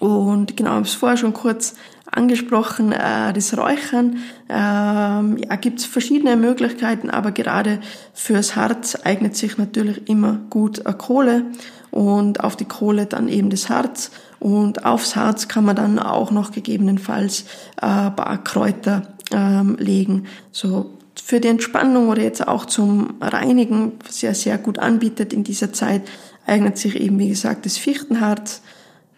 Und 0.00 0.56
genau, 0.56 0.70
ich 0.70 0.76
habe 0.76 0.86
es 0.86 0.94
vorher 0.94 1.18
schon 1.18 1.34
kurz 1.34 1.74
angesprochen, 2.10 2.90
äh, 2.92 3.32
das 3.32 3.56
Räuchern. 3.56 4.16
Ähm, 4.48 5.38
ja, 5.38 5.56
gibt 5.56 5.78
es 5.78 5.84
verschiedene 5.84 6.36
Möglichkeiten, 6.36 7.10
aber 7.10 7.30
gerade 7.30 7.80
fürs 8.12 8.56
Harz 8.56 8.98
eignet 9.04 9.36
sich 9.36 9.58
natürlich 9.58 10.08
immer 10.08 10.40
gut 10.50 10.84
eine 10.84 10.96
Kohle 10.96 11.44
und 11.90 12.42
auf 12.42 12.56
die 12.56 12.64
Kohle 12.64 13.06
dann 13.06 13.28
eben 13.28 13.50
das 13.50 13.68
Harz 13.68 14.10
und 14.40 14.84
aufs 14.84 15.16
Harz 15.16 15.48
kann 15.48 15.64
man 15.64 15.76
dann 15.76 15.98
auch 15.98 16.30
noch 16.30 16.50
gegebenenfalls 16.50 17.44
äh, 17.80 17.86
ein 17.86 18.16
paar 18.16 18.42
Kräuter 18.42 19.02
ähm, 19.32 19.76
legen. 19.78 20.24
So 20.50 20.98
für 21.22 21.40
die 21.40 21.48
Entspannung 21.48 22.08
oder 22.08 22.22
jetzt 22.22 22.48
auch 22.48 22.64
zum 22.64 23.14
Reinigen, 23.20 23.92
ja 24.20 24.34
sehr 24.34 24.58
gut 24.58 24.78
anbietet 24.78 25.32
in 25.32 25.44
dieser 25.44 25.72
Zeit, 25.72 26.02
eignet 26.46 26.78
sich 26.78 26.96
eben, 26.96 27.18
wie 27.18 27.28
gesagt, 27.28 27.66
das 27.66 27.76
Fichtenharz, 27.76 28.62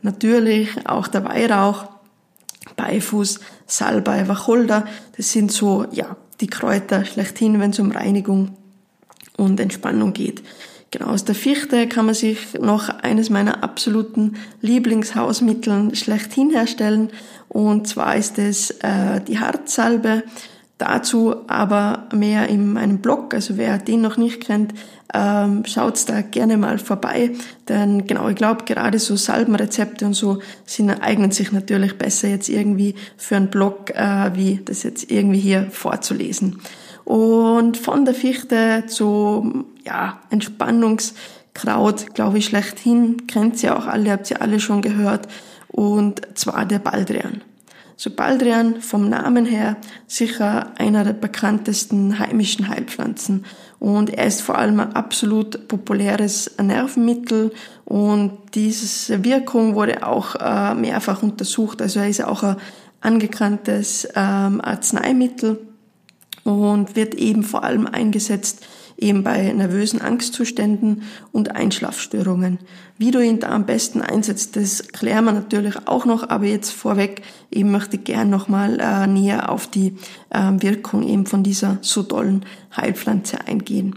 natürlich 0.02 0.86
auch 0.86 1.08
der 1.08 1.24
Weihrauch, 1.24 1.86
Beifuß, 2.76 3.40
Salbei, 3.66 4.28
Wacholder. 4.28 4.86
Das 5.16 5.32
sind 5.32 5.50
so, 5.50 5.86
ja, 5.92 6.16
die 6.40 6.46
Kräuter 6.46 7.04
schlechthin, 7.04 7.60
wenn 7.60 7.70
es 7.70 7.78
um 7.78 7.90
Reinigung 7.90 8.56
und 9.36 9.60
Entspannung 9.60 10.12
geht. 10.12 10.42
Genau, 10.90 11.06
aus 11.06 11.24
der 11.24 11.34
Fichte 11.34 11.88
kann 11.88 12.04
man 12.04 12.14
sich 12.14 12.52
noch 12.60 12.90
eines 12.90 13.30
meiner 13.30 13.64
absoluten 13.64 14.36
Lieblingshausmitteln 14.60 15.94
schlechthin 15.94 16.50
herstellen. 16.50 17.10
Und 17.48 17.88
zwar 17.88 18.16
ist 18.16 18.38
es 18.38 18.72
äh, 18.82 19.20
die 19.26 19.38
Harzsalbe. 19.38 20.22
Dazu 20.82 21.36
aber 21.46 22.08
mehr 22.12 22.48
in 22.48 22.72
meinem 22.72 22.98
Blog. 22.98 23.34
Also 23.34 23.56
wer 23.56 23.78
den 23.78 24.00
noch 24.00 24.16
nicht 24.16 24.40
kennt, 24.40 24.74
ähm, 25.14 25.64
schaut 25.64 26.08
da 26.08 26.22
gerne 26.22 26.56
mal 26.56 26.78
vorbei. 26.78 27.30
Denn 27.68 28.08
genau, 28.08 28.28
ich 28.28 28.34
glaube, 28.34 28.64
gerade 28.64 28.98
so 28.98 29.14
Salbenrezepte 29.14 30.04
und 30.04 30.14
so 30.14 30.40
sind, 30.66 30.90
eignen 30.90 31.30
sich 31.30 31.52
natürlich 31.52 31.98
besser 31.98 32.26
jetzt 32.26 32.48
irgendwie 32.48 32.96
für 33.16 33.36
einen 33.36 33.48
Blog, 33.48 33.90
äh, 33.90 34.34
wie 34.34 34.60
das 34.64 34.82
jetzt 34.82 35.08
irgendwie 35.08 35.38
hier 35.38 35.68
vorzulesen. 35.70 36.58
Und 37.04 37.76
von 37.76 38.04
der 38.04 38.14
Fichte 38.14 38.82
zu 38.88 39.64
ja, 39.86 40.18
Entspannungskraut, 40.30 42.12
glaube 42.12 42.38
ich, 42.38 42.46
schlechthin, 42.46 43.28
kennt 43.28 43.62
ihr 43.62 43.78
auch 43.78 43.86
alle, 43.86 44.10
habt 44.10 44.32
ihr 44.32 44.42
alle 44.42 44.58
schon 44.58 44.82
gehört. 44.82 45.28
Und 45.68 46.22
zwar 46.36 46.66
der 46.66 46.80
Baldrian. 46.80 47.42
So 48.02 48.10
Baldrian 48.10 48.80
vom 48.80 49.08
Namen 49.08 49.46
her 49.46 49.76
sicher 50.08 50.72
einer 50.76 51.04
der 51.04 51.12
bekanntesten 51.12 52.18
heimischen 52.18 52.66
Heilpflanzen 52.66 53.44
und 53.78 54.10
er 54.10 54.26
ist 54.26 54.42
vor 54.42 54.58
allem 54.58 54.80
ein 54.80 54.96
absolut 54.96 55.68
populäres 55.68 56.50
Nervenmittel 56.60 57.52
und 57.84 58.32
diese 58.54 59.22
Wirkung 59.22 59.76
wurde 59.76 60.04
auch 60.04 60.34
äh, 60.34 60.74
mehrfach 60.74 61.22
untersucht. 61.22 61.80
Also 61.80 62.00
er 62.00 62.08
ist 62.08 62.24
auch 62.24 62.42
ein 62.42 62.56
angekanntes 63.02 64.08
ähm, 64.16 64.60
Arzneimittel 64.60 65.60
und 66.42 66.96
wird 66.96 67.14
eben 67.14 67.44
vor 67.44 67.62
allem 67.62 67.86
eingesetzt 67.86 68.66
eben 69.02 69.22
bei 69.22 69.52
nervösen 69.52 70.00
Angstzuständen 70.00 71.02
und 71.32 71.54
Einschlafstörungen. 71.54 72.58
Wie 72.96 73.10
du 73.10 73.20
ihn 73.20 73.40
da 73.40 73.48
am 73.48 73.66
besten 73.66 74.00
einsetzt, 74.00 74.56
das 74.56 74.88
klären 74.88 75.24
wir 75.24 75.32
natürlich 75.32 75.86
auch 75.86 76.04
noch, 76.04 76.28
aber 76.28 76.46
jetzt 76.46 76.70
vorweg 76.70 77.22
eben 77.50 77.70
möchte 77.70 77.96
ich 77.96 78.04
gern 78.04 78.30
nochmal 78.30 78.78
äh, 78.80 79.06
näher 79.06 79.50
auf 79.50 79.66
die 79.66 79.96
äh, 80.30 80.52
Wirkung 80.58 81.02
eben 81.02 81.26
von 81.26 81.42
dieser 81.42 81.78
so 81.80 82.02
tollen 82.02 82.46
Heilpflanze 82.76 83.46
eingehen. 83.46 83.96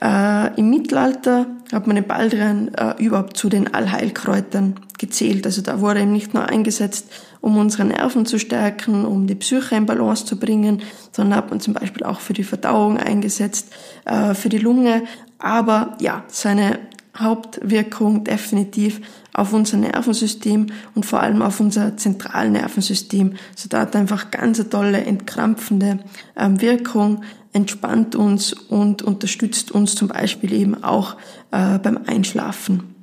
Äh, 0.00 0.58
Im 0.58 0.70
Mittelalter 0.70 1.46
hat 1.72 1.86
man 1.86 1.96
den 1.96 2.06
Baldrian 2.06 2.74
äh, 2.74 2.94
überhaupt 3.02 3.36
zu 3.36 3.48
den 3.48 3.72
Allheilkräutern 3.72 4.74
gezählt. 4.98 5.46
Also 5.46 5.62
da 5.62 5.80
wurde 5.80 6.00
eben 6.00 6.12
nicht 6.12 6.34
nur 6.34 6.48
eingesetzt, 6.48 7.10
um 7.40 7.56
unsere 7.58 7.84
Nerven 7.84 8.26
zu 8.26 8.38
stärken, 8.38 9.04
um 9.04 9.26
die 9.26 9.34
Psyche 9.34 9.76
in 9.76 9.86
Balance 9.86 10.24
zu 10.24 10.38
bringen, 10.38 10.82
sondern 11.12 11.38
hat 11.38 11.50
man 11.50 11.60
zum 11.60 11.74
Beispiel 11.74 12.04
auch 12.04 12.20
für 12.20 12.32
die 12.32 12.44
Verdauung 12.44 12.98
eingesetzt, 12.98 13.72
äh, 14.04 14.34
für 14.34 14.48
die 14.48 14.58
Lunge. 14.58 15.02
Aber 15.38 15.96
ja, 16.00 16.24
seine 16.28 16.78
Hauptwirkung 17.16 18.24
definitiv 18.24 19.00
auf 19.32 19.52
unser 19.52 19.76
Nervensystem 19.76 20.66
und 20.94 21.06
vor 21.06 21.20
allem 21.20 21.42
auf 21.42 21.60
unser 21.60 21.96
Zentralnervensystem. 21.96 23.34
So 23.54 23.68
da 23.68 23.80
hat 23.80 23.94
einfach 23.94 24.30
ganz 24.30 24.58
eine 24.58 24.68
tolle 24.68 25.04
entkrampfende 25.04 26.00
ähm, 26.36 26.60
Wirkung, 26.60 27.22
entspannt 27.54 28.14
uns 28.14 28.52
und 28.52 29.00
unterstützt 29.02 29.70
uns 29.70 29.94
zum 29.94 30.08
Beispiel 30.08 30.52
eben 30.52 30.84
auch 30.84 31.16
äh, 31.52 31.78
beim 31.78 32.00
Einschlafen. 32.06 32.94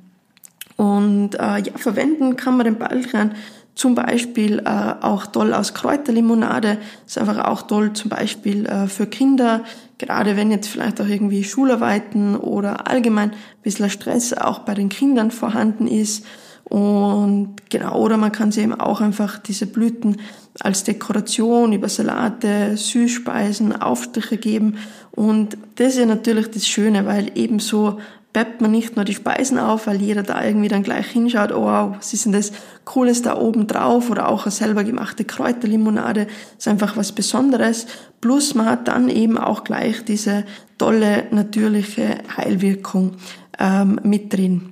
Und 0.76 1.34
äh, 1.34 1.58
ja, 1.58 1.72
verwenden 1.76 2.36
kann 2.36 2.56
man 2.56 2.64
den 2.64 2.78
Baldrian 2.78 3.34
zum 3.74 3.94
Beispiel 3.94 4.60
äh, 4.60 4.94
auch 5.00 5.26
toll 5.26 5.54
aus 5.54 5.74
Kräuterlimonade. 5.74 6.78
Ist 7.06 7.18
einfach 7.18 7.46
auch 7.46 7.62
toll 7.62 7.94
zum 7.94 8.10
Beispiel 8.10 8.66
äh, 8.66 8.86
für 8.86 9.06
Kinder, 9.06 9.64
gerade 9.98 10.36
wenn 10.36 10.50
jetzt 10.50 10.68
vielleicht 10.68 11.00
auch 11.00 11.06
irgendwie 11.06 11.44
Schularbeiten 11.44 12.36
oder 12.36 12.88
allgemein 12.88 13.30
ein 13.30 13.36
bisschen 13.62 13.88
Stress 13.88 14.34
auch 14.34 14.60
bei 14.60 14.74
den 14.74 14.90
Kindern 14.90 15.30
vorhanden 15.30 15.86
ist. 15.86 16.26
Und 16.72 17.68
genau, 17.68 17.98
oder 17.98 18.16
man 18.16 18.32
kann 18.32 18.50
sie 18.50 18.62
eben 18.62 18.72
auch 18.72 19.02
einfach 19.02 19.38
diese 19.38 19.66
Blüten 19.66 20.16
als 20.60 20.84
Dekoration 20.84 21.74
über 21.74 21.90
Salate, 21.90 22.78
Süßspeisen, 22.78 23.76
Aufstriche 23.78 24.38
geben. 24.38 24.78
Und 25.10 25.58
das 25.74 25.88
ist 25.88 25.98
ja 25.98 26.06
natürlich 26.06 26.50
das 26.50 26.66
Schöne, 26.66 27.04
weil 27.04 27.30
eben 27.34 27.58
so 27.58 28.00
peppt 28.32 28.62
man 28.62 28.70
nicht 28.70 28.96
nur 28.96 29.04
die 29.04 29.12
Speisen 29.12 29.58
auf, 29.58 29.86
weil 29.86 30.00
jeder 30.00 30.22
da 30.22 30.42
irgendwie 30.42 30.68
dann 30.68 30.82
gleich 30.82 31.08
hinschaut, 31.08 31.52
oh 31.52 31.64
wow, 31.64 31.94
was 31.98 32.14
ist 32.14 32.24
denn 32.24 32.32
das 32.32 32.52
Cooles 32.86 33.20
da 33.20 33.36
oben 33.36 33.66
drauf 33.66 34.08
oder 34.08 34.30
auch 34.30 34.44
eine 34.44 34.50
selber 34.50 34.82
gemachte 34.82 35.26
Kräuterlimonade, 35.26 36.26
ist 36.56 36.68
einfach 36.68 36.96
was 36.96 37.12
Besonderes. 37.12 37.86
Plus 38.22 38.54
man 38.54 38.64
hat 38.64 38.88
dann 38.88 39.10
eben 39.10 39.36
auch 39.36 39.64
gleich 39.64 40.06
diese 40.06 40.44
tolle 40.78 41.24
natürliche 41.32 42.16
Heilwirkung 42.34 43.16
ähm, 43.58 44.00
mit 44.04 44.32
drin. 44.32 44.71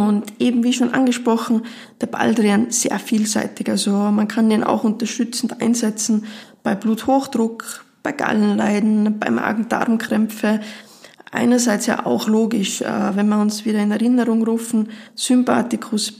Und 0.00 0.40
eben 0.40 0.64
wie 0.64 0.72
schon 0.72 0.94
angesprochen, 0.94 1.62
der 2.00 2.06
Baldrian 2.06 2.70
sehr 2.70 2.98
vielseitig. 2.98 3.68
Also 3.68 3.92
man 3.92 4.28
kann 4.28 4.50
den 4.50 4.64
auch 4.64 4.84
unterstützend 4.84 5.60
einsetzen 5.60 6.24
bei 6.62 6.74
Bluthochdruck, 6.74 7.84
bei 8.02 8.12
Gallenleiden, 8.12 9.18
bei 9.18 9.30
Magen-Darm-Krämpfe. 9.30 10.60
Einerseits 11.30 11.86
ja 11.86 12.04
auch 12.04 12.28
logisch, 12.28 12.82
äh, 12.82 13.16
wenn 13.16 13.28
wir 13.28 13.40
uns 13.40 13.64
wieder 13.64 13.78
in 13.78 13.90
Erinnerung 13.90 14.44
rufen, 14.44 14.90
Sympathikus, 15.14 16.12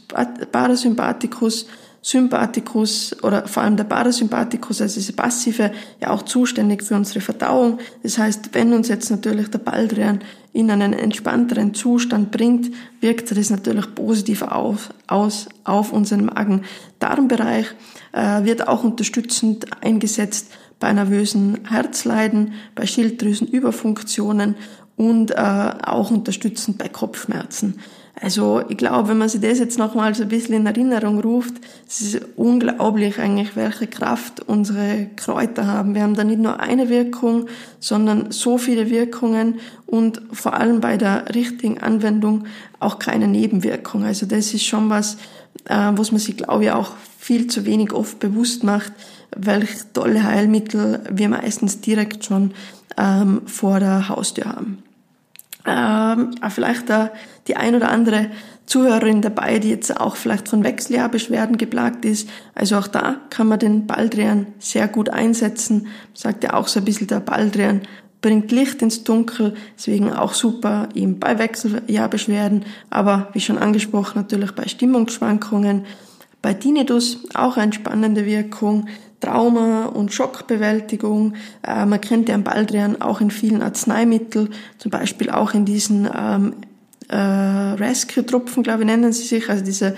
Parasympathikus, 0.52 1.67
Sympathikus 2.02 3.14
oder 3.23 3.47
vor 3.47 3.62
allem 3.62 3.76
der 3.76 3.85
Parasympathikus, 3.85 4.81
also 4.81 4.97
diese 4.97 5.12
passive, 5.12 5.71
ja 6.00 6.11
auch 6.11 6.23
zuständig 6.23 6.83
für 6.83 6.97
unsere 6.97 7.21
Verdauung. 7.21 7.79
Das 8.02 8.19
heißt, 8.19 8.50
wenn 8.52 8.73
uns 8.73 8.88
jetzt 8.88 9.11
natürlich 9.11 9.49
der 9.50 9.61
Baldrian 9.61 10.21
in 10.52 10.71
einen 10.71 10.92
entspannteren 10.92 11.75
Zustand 11.75 12.30
bringt, 12.30 12.71
wirkt 13.00 13.37
das 13.37 13.50
natürlich 13.50 13.94
positiv 13.94 14.42
auf, 14.42 14.90
aus 15.06 15.49
auf 15.64 15.92
unseren 15.92 16.26
Magen-Darm-Bereich, 16.26 17.66
äh, 18.12 18.44
wird 18.44 18.68
auch 18.68 18.85
unterstützend 18.85 19.66
eingesetzt 19.82 20.52
bei 20.78 20.92
nervösen 20.92 21.61
Herzleiden, 21.68 22.54
bei 22.75 22.87
Schilddrüsenüberfunktionen 22.87 24.56
und 24.97 25.30
äh, 25.30 25.35
auch 25.37 26.11
unterstützend 26.11 26.76
bei 26.78 26.88
Kopfschmerzen. 26.88 27.78
Also 28.21 28.62
ich 28.69 28.76
glaube, 28.76 29.09
wenn 29.09 29.19
man 29.19 29.28
sich 29.28 29.40
das 29.40 29.59
jetzt 29.59 29.78
nochmal 29.78 30.14
so 30.14 30.23
ein 30.23 30.28
bisschen 30.28 30.54
in 30.54 30.66
Erinnerung 30.66 31.21
ruft, 31.21 31.54
es 31.88 32.02
ist 32.02 32.21
unglaublich 32.37 33.19
eigentlich, 33.19 33.57
welche 33.57 33.87
Kraft 33.87 34.40
unsere 34.40 35.09
Kräuter 35.16 35.66
haben. 35.66 35.95
Wir 35.95 36.02
haben 36.02 36.14
da 36.14 36.23
nicht 36.23 36.38
nur 36.38 36.61
eine 36.61 36.88
Wirkung, 36.88 37.47
sondern 37.81 38.31
so 38.31 38.59
viele 38.59 38.90
Wirkungen 38.90 39.61
und 39.87 40.21
vor 40.31 40.54
allem 40.54 40.81
bei 40.81 40.99
der 40.99 41.35
richtigen 41.35 41.81
Anwendung 41.81 42.45
auch 42.81 42.99
keine 42.99 43.28
Nebenwirkung. 43.28 44.04
Also 44.04 44.26
das 44.26 44.52
ist 44.52 44.64
schon 44.64 44.90
was, 44.90 45.16
äh, 45.64 45.92
was 45.95 46.12
man 46.12 46.21
sich, 46.21 46.37
glaube 46.37 46.64
ich, 46.64 46.71
auch 46.71 46.92
viel 47.19 47.47
zu 47.47 47.64
wenig 47.64 47.92
oft 47.92 48.19
bewusst 48.19 48.62
macht, 48.62 48.92
welch 49.35 49.71
tolle 49.95 50.23
Heilmittel 50.23 51.00
wir 51.11 51.28
meistens 51.31 51.81
direkt 51.81 52.25
schon 52.25 52.52
ähm, 52.99 53.42
vor 53.47 53.81
der 53.81 54.11
Haustür 54.11 54.45
haben. 54.45 54.83
Ähm, 55.66 56.33
vielleicht 56.49 56.90
da 56.90 57.11
die 57.47 57.57
ein 57.57 57.75
oder 57.75 57.90
andere 57.90 58.31
Zuhörerin 58.66 59.23
dabei, 59.23 59.59
die 59.59 59.71
jetzt 59.71 60.00
auch 60.00 60.16
vielleicht 60.16 60.49
von 60.49 60.64
Wechseljahrbeschwerden 60.64 61.59
geplagt 61.59 62.04
ist. 62.04 62.28
Also 62.54 62.76
auch 62.76 62.87
da 62.87 63.16
kann 63.31 63.49
man 63.49 63.59
den 63.59 63.87
Baldrian 63.87 64.47
sehr 64.59 64.88
gut 64.88 65.09
einsetzen. 65.09 65.88
Sagt 66.14 66.45
ja 66.45 66.54
auch 66.54 66.69
so 66.69 66.81
ein 66.81 66.85
bisschen, 66.85 67.07
der 67.07 67.21
Baldrian 67.21 67.83
bringt 68.23 68.52
Licht 68.52 68.81
ins 68.83 69.02
Dunkel, 69.02 69.54
deswegen 69.76 70.12
auch 70.12 70.33
super 70.33 70.88
eben 70.95 71.19
bei 71.19 71.38
Wechseljahrbeschwerden, 71.38 72.64
aber 72.88 73.28
wie 73.33 73.40
schon 73.40 73.59
angesprochen 73.59 74.12
natürlich 74.14 74.52
bei 74.52 74.69
Stimmungsschwankungen. 74.69 75.85
Bei 76.40 76.54
Tinnitus 76.54 77.19
auch 77.35 77.57
eine 77.57 77.73
spannende 77.73 78.25
Wirkung. 78.25 78.88
Trauma- 79.23 79.87
und 79.87 80.12
Schockbewältigung. 80.12 81.35
Äh, 81.67 81.87
man 81.87 82.00
kennt 82.00 82.29
den 82.29 82.43
Baldrian 82.43 83.00
auch 83.00 83.21
in 83.21 83.31
vielen 83.31 83.62
Arzneimitteln, 83.62 84.50
zum 84.79 84.91
Beispiel 84.91 85.31
auch 85.31 85.55
in 85.55 85.64
diesen 85.64 86.09
ähm, 86.14 86.55
äh, 87.09 87.17
Rescue-Tropfen, 87.17 88.62
glaube 88.62 88.81
ich, 88.81 88.87
nennen 88.87 89.12
sie 89.12 89.23
sich, 89.23 89.49
also 89.49 89.64
diese 89.64 89.95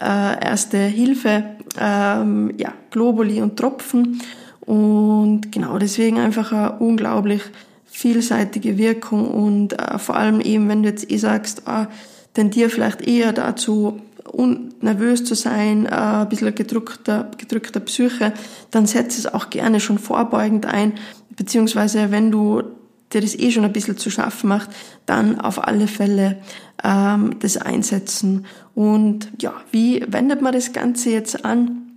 äh, 0.00 0.44
erste 0.44 0.78
Hilfe, 0.78 1.44
ähm, 1.78 2.52
ja, 2.56 2.72
Globuli 2.90 3.42
und 3.42 3.56
Tropfen. 3.56 4.20
Und 4.60 5.50
genau 5.50 5.78
deswegen 5.78 6.18
einfach 6.18 6.52
eine 6.52 6.78
unglaublich 6.78 7.42
vielseitige 7.86 8.78
Wirkung 8.78 9.28
und 9.28 9.72
äh, 9.72 9.98
vor 9.98 10.16
allem 10.16 10.40
eben, 10.40 10.68
wenn 10.68 10.84
du 10.84 10.88
jetzt 10.88 11.10
eh 11.10 11.16
sagst, 11.16 11.66
ah, 11.66 11.88
tendier 12.34 12.70
vielleicht 12.70 13.02
eher 13.02 13.32
dazu, 13.32 14.00
nervös 14.46 15.24
zu 15.24 15.34
sein, 15.34 15.86
äh, 15.86 15.90
ein 15.90 16.28
bisschen 16.28 16.54
gedrückter, 16.54 17.30
gedrückter 17.36 17.80
Psyche, 17.80 18.32
dann 18.70 18.86
setz 18.86 19.18
es 19.18 19.26
auch 19.26 19.50
gerne 19.50 19.80
schon 19.80 19.98
vorbeugend 19.98 20.66
ein, 20.66 20.94
beziehungsweise 21.30 22.10
wenn 22.10 22.30
du 22.30 22.62
dir 23.12 23.20
das 23.20 23.34
eh 23.34 23.50
schon 23.50 23.64
ein 23.64 23.72
bisschen 23.72 23.96
zu 23.96 24.10
schaffen 24.10 24.48
macht, 24.48 24.70
dann 25.06 25.40
auf 25.40 25.66
alle 25.66 25.88
Fälle 25.88 26.38
ähm, 26.84 27.36
das 27.40 27.56
einsetzen. 27.56 28.46
Und 28.74 29.30
ja, 29.40 29.54
wie 29.70 30.04
wendet 30.08 30.42
man 30.42 30.52
das 30.52 30.72
Ganze 30.72 31.10
jetzt 31.10 31.44
an? 31.44 31.92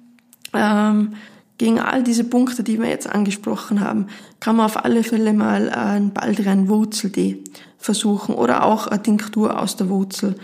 Ähm, 0.54 1.13
gegen 1.58 1.80
all 1.80 2.02
diese 2.02 2.24
Punkte, 2.24 2.63
die 2.63 2.80
wir 2.80 2.89
jetzt 2.89 3.08
angesprochen 3.08 3.82
haben, 3.82 4.08
kann 4.39 4.56
man 4.56 4.65
auf 4.65 4.84
alle 4.84 5.04
Fälle 5.04 5.32
mal 5.34 5.70
einen 5.70 6.12
Baldrian 6.12 6.70
Wurzeltee 6.70 7.44
versuchen 7.78 8.34
oder 8.34 8.63
auch 8.63 8.88
eine 8.88 9.04
Tinktur 9.04 9.60
aus 9.60 9.76
der 9.76 9.89
Wurzel. 9.89 10.36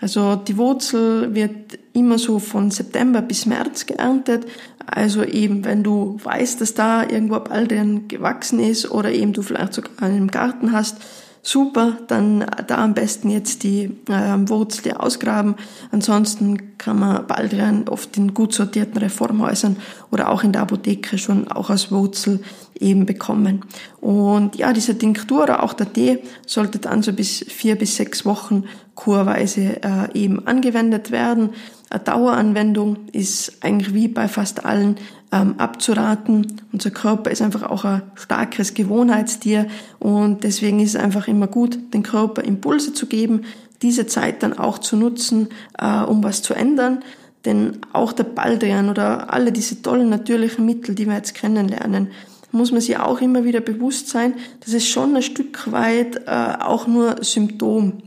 Also 0.00 0.36
die 0.36 0.56
Wurzel 0.56 1.34
wird 1.34 1.78
immer 1.92 2.18
so 2.18 2.38
von 2.38 2.70
September 2.70 3.22
bis 3.22 3.46
März 3.46 3.86
geerntet. 3.86 4.46
Also 4.86 5.24
eben, 5.24 5.64
wenn 5.64 5.82
du 5.82 6.18
weißt, 6.22 6.60
dass 6.60 6.74
da 6.74 7.02
irgendwo 7.02 7.40
Baldrian 7.40 8.06
gewachsen 8.08 8.60
ist 8.60 8.90
oder 8.90 9.10
eben 9.10 9.32
du 9.32 9.42
vielleicht 9.42 9.74
sogar 9.74 9.90
einen 10.00 10.28
Garten 10.28 10.72
hast, 10.72 10.98
super, 11.46 11.98
dann 12.08 12.44
da 12.66 12.78
am 12.78 12.94
besten 12.94 13.30
jetzt 13.30 13.62
die 13.62 13.84
äh, 14.08 14.48
Wurzel 14.48 14.92
ausgraben. 14.92 15.54
Ansonsten 15.92 16.76
kann 16.78 16.98
man 16.98 17.26
Baldrian 17.26 17.88
oft 17.88 18.16
in 18.16 18.34
gut 18.34 18.52
sortierten 18.52 18.98
Reformhäusern 18.98 19.76
oder 20.10 20.30
auch 20.30 20.42
in 20.42 20.52
der 20.52 20.62
Apotheke 20.62 21.18
schon 21.18 21.48
auch 21.48 21.70
als 21.70 21.92
Wurzel 21.92 22.40
eben 22.78 23.06
bekommen. 23.06 23.64
Und 24.00 24.56
ja, 24.56 24.72
diese 24.72 24.98
Tinktur 24.98 25.44
oder 25.44 25.62
auch 25.62 25.72
der 25.72 25.92
Tee 25.92 26.18
sollte 26.46 26.78
dann 26.78 27.02
so 27.02 27.12
bis 27.12 27.44
vier 27.48 27.76
bis 27.76 27.96
sechs 27.96 28.24
Wochen 28.24 28.64
kurweise 28.96 29.82
äh, 29.82 30.12
eben 30.14 30.46
angewendet 30.46 31.12
werden. 31.12 31.50
Eine 31.90 32.00
Daueranwendung 32.00 33.06
ist 33.12 33.58
eigentlich 33.62 33.94
wie 33.94 34.08
bei 34.08 34.26
fast 34.26 34.64
allen 34.64 34.96
ähm, 35.36 35.54
abzuraten. 35.58 36.62
Unser 36.72 36.90
Körper 36.90 37.30
ist 37.30 37.42
einfach 37.42 37.62
auch 37.62 37.84
ein 37.84 38.02
starkes 38.14 38.74
Gewohnheitstier 38.74 39.66
und 39.98 40.44
deswegen 40.44 40.80
ist 40.80 40.94
es 40.94 41.00
einfach 41.00 41.28
immer 41.28 41.46
gut, 41.46 41.78
den 41.94 42.02
Körper 42.02 42.42
Impulse 42.44 42.92
zu 42.92 43.06
geben, 43.06 43.42
diese 43.82 44.06
Zeit 44.06 44.42
dann 44.42 44.58
auch 44.58 44.78
zu 44.78 44.96
nutzen, 44.96 45.48
äh, 45.78 46.02
um 46.02 46.22
was 46.24 46.42
zu 46.42 46.54
ändern. 46.54 47.02
Denn 47.44 47.78
auch 47.92 48.12
der 48.12 48.24
Baldrian 48.24 48.88
oder 48.88 49.32
alle 49.32 49.52
diese 49.52 49.80
tollen 49.82 50.08
natürlichen 50.08 50.66
Mittel, 50.66 50.94
die 50.94 51.06
wir 51.06 51.14
jetzt 51.14 51.34
kennenlernen, 51.34 52.08
muss 52.50 52.72
man 52.72 52.80
sich 52.80 52.98
auch 52.98 53.20
immer 53.20 53.44
wieder 53.44 53.60
bewusst 53.60 54.08
sein, 54.08 54.34
dass 54.64 54.72
es 54.72 54.88
schon 54.88 55.14
ein 55.14 55.22
Stück 55.22 55.70
weit 55.70 56.22
äh, 56.26 56.54
auch 56.60 56.86
nur 56.86 57.22
Symptom 57.22 58.02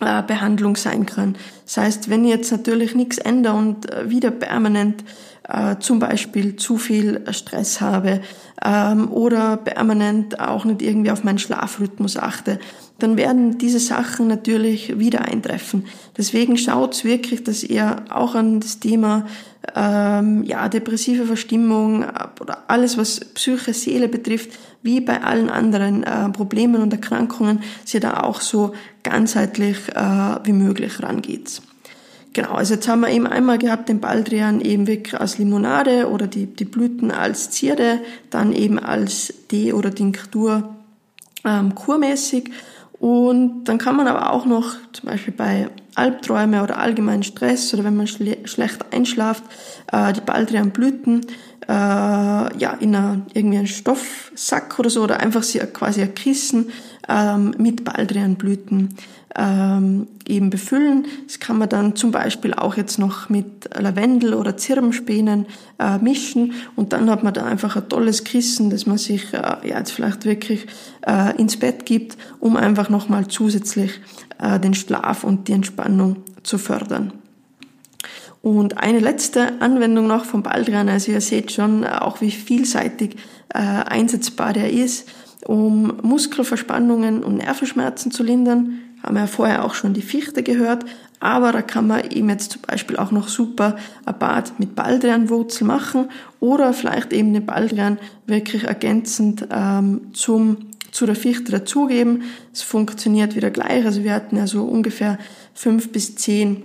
äh, 0.00 0.22
sein 0.74 1.06
kann. 1.06 1.36
Das 1.64 1.76
heißt, 1.76 2.10
wenn 2.10 2.24
ich 2.24 2.30
jetzt 2.30 2.52
natürlich 2.52 2.94
nichts 2.94 3.18
ändere 3.18 3.54
und 3.54 3.90
äh, 3.92 4.08
wieder 4.08 4.30
permanent 4.30 5.04
äh, 5.48 5.76
zum 5.80 5.98
Beispiel 5.98 6.56
zu 6.56 6.76
viel 6.76 7.24
Stress 7.30 7.80
habe 7.80 8.20
ähm, 8.64 9.10
oder 9.10 9.56
permanent 9.56 10.38
auch 10.40 10.64
nicht 10.64 10.82
irgendwie 10.82 11.10
auf 11.10 11.24
meinen 11.24 11.38
Schlafrhythmus 11.38 12.16
achte, 12.16 12.60
dann 12.98 13.16
werden 13.16 13.58
diese 13.58 13.80
Sachen 13.80 14.28
natürlich 14.28 14.98
wieder 14.98 15.22
eintreffen. 15.22 15.86
Deswegen 16.16 16.56
schaut 16.56 17.04
wirklich, 17.04 17.42
dass 17.42 17.64
ihr 17.64 17.96
auch 18.10 18.34
an 18.36 18.60
das 18.60 18.78
Thema 18.78 19.26
ähm, 19.74 20.44
ja, 20.44 20.68
depressive 20.68 21.26
Verstimmung 21.26 22.04
oder 22.40 22.64
alles, 22.68 22.96
was 22.96 23.20
Psyche, 23.20 23.74
Seele 23.74 24.08
betrifft, 24.08 24.50
wie 24.82 25.00
bei 25.00 25.22
allen 25.22 25.50
anderen 25.50 26.04
äh, 26.04 26.28
Problemen 26.30 26.82
und 26.82 26.92
Erkrankungen, 26.92 27.62
sie 27.84 28.00
da 28.00 28.20
auch 28.20 28.40
so 28.40 28.72
ganzheitlich 29.02 29.88
äh, 29.94 30.38
wie 30.44 30.52
möglich 30.52 31.02
rangeht. 31.02 31.62
Genau, 32.32 32.52
also 32.52 32.74
jetzt 32.74 32.88
haben 32.88 33.00
wir 33.00 33.10
eben 33.10 33.26
einmal 33.26 33.58
gehabt 33.58 33.88
den 33.88 34.00
Baldrian 34.00 34.60
eben 34.62 34.86
wirklich 34.86 35.20
als 35.20 35.36
Limonade 35.36 36.08
oder 36.08 36.26
die, 36.26 36.46
die 36.46 36.64
Blüten 36.64 37.10
als 37.10 37.50
Zierde, 37.50 38.00
dann 38.30 38.52
eben 38.52 38.78
als 38.78 39.34
Tee 39.48 39.74
oder 39.74 39.94
Tinktur 39.94 40.74
ähm, 41.44 41.74
kurmäßig. 41.74 42.50
Und 42.98 43.64
dann 43.64 43.78
kann 43.78 43.96
man 43.96 44.06
aber 44.06 44.32
auch 44.32 44.46
noch 44.46 44.76
zum 44.92 45.08
Beispiel 45.08 45.34
bei 45.34 45.68
Albträume 45.94 46.62
oder 46.62 46.78
allgemeinen 46.78 47.24
Stress 47.24 47.74
oder 47.74 47.84
wenn 47.84 47.96
man 47.96 48.06
schle 48.06 48.38
schlecht 48.44 48.92
einschlaft, 48.92 49.42
äh, 49.90 50.12
die 50.12 50.20
Baldrianblüten 50.20 51.26
äh, 51.68 51.72
ja 51.72 52.76
in 52.80 52.94
einer, 52.94 53.22
irgendwie 53.34 53.58
einen 53.58 53.66
Stoffsack 53.66 54.78
oder 54.78 54.88
so 54.88 55.02
oder 55.02 55.20
einfach 55.20 55.42
sie 55.42 55.58
quasi 55.58 56.00
ein 56.02 56.14
Kissen 56.14 56.70
ähm, 57.08 57.54
mit 57.58 57.84
Baldrianblüten 57.84 58.94
ähm, 59.36 60.08
eben 60.26 60.50
befüllen. 60.50 61.06
Das 61.26 61.40
kann 61.40 61.58
man 61.58 61.68
dann 61.68 61.96
zum 61.96 62.10
Beispiel 62.10 62.54
auch 62.54 62.76
jetzt 62.76 62.98
noch 62.98 63.28
mit 63.28 63.68
Lavendel 63.78 64.34
oder 64.34 64.56
Zirbenspänen 64.56 65.46
äh, 65.78 65.98
mischen 65.98 66.54
und 66.76 66.92
dann 66.92 67.10
hat 67.10 67.22
man 67.22 67.34
da 67.34 67.44
einfach 67.44 67.76
ein 67.76 67.88
tolles 67.88 68.24
Kissen, 68.24 68.70
das 68.70 68.86
man 68.86 68.98
sich 68.98 69.32
äh, 69.32 69.38
ja 69.38 69.78
jetzt 69.78 69.92
vielleicht 69.92 70.24
wirklich 70.24 70.66
äh, 71.06 71.36
ins 71.36 71.56
Bett 71.56 71.86
gibt, 71.86 72.16
um 72.40 72.56
einfach 72.56 72.88
nochmal 72.90 73.28
zusätzlich 73.28 74.00
äh, 74.38 74.60
den 74.60 74.74
Schlaf 74.74 75.24
und 75.24 75.48
die 75.48 75.52
Entspannung 75.52 76.16
zu 76.42 76.58
fördern. 76.58 77.12
Und 78.42 78.78
eine 78.78 78.98
letzte 78.98 79.60
Anwendung 79.60 80.08
noch 80.08 80.24
vom 80.24 80.42
Baldrian, 80.42 80.88
also 80.88 81.12
ihr 81.12 81.20
seht 81.20 81.52
schon 81.52 81.86
auch, 81.86 82.20
wie 82.20 82.32
vielseitig 82.32 83.16
äh, 83.54 83.58
einsetzbar 83.58 84.52
der 84.52 84.72
ist, 84.72 85.08
um 85.46 85.98
Muskelverspannungen 86.02 87.22
und 87.22 87.36
Nervenschmerzen 87.36 88.10
zu 88.10 88.24
lindern. 88.24 88.80
Haben 89.02 89.14
wir 89.14 89.22
ja 89.22 89.26
vorher 89.26 89.64
auch 89.64 89.74
schon 89.74 89.94
die 89.94 90.02
Fichte 90.02 90.42
gehört, 90.42 90.84
aber 91.20 91.52
da 91.52 91.62
kann 91.62 91.86
man 91.86 92.10
eben 92.10 92.28
jetzt 92.28 92.52
zum 92.52 92.62
Beispiel 92.62 92.96
auch 92.96 93.10
noch 93.10 93.28
super 93.28 93.76
ein 94.04 94.18
Bad 94.18 94.58
mit 94.58 94.74
Baldrianwurzel 94.74 95.66
machen 95.66 96.08
oder 96.40 96.72
vielleicht 96.72 97.12
eben 97.12 97.32
den 97.32 97.46
Baldrian 97.46 97.98
wirklich 98.26 98.64
ergänzend 98.64 99.46
ähm, 99.50 100.12
zum 100.12 100.58
zu 100.92 101.06
der 101.06 101.16
Fichte 101.16 101.50
dazugeben. 101.50 102.24
Es 102.52 102.62
funktioniert 102.62 103.34
wieder 103.34 103.50
gleich. 103.50 103.84
Also 103.86 104.04
wir 104.04 104.12
hatten 104.12 104.36
ja 104.36 104.46
so 104.46 104.62
ungefähr 104.64 105.18
fünf 105.54 105.90
bis 105.90 106.16
zehn 106.16 106.62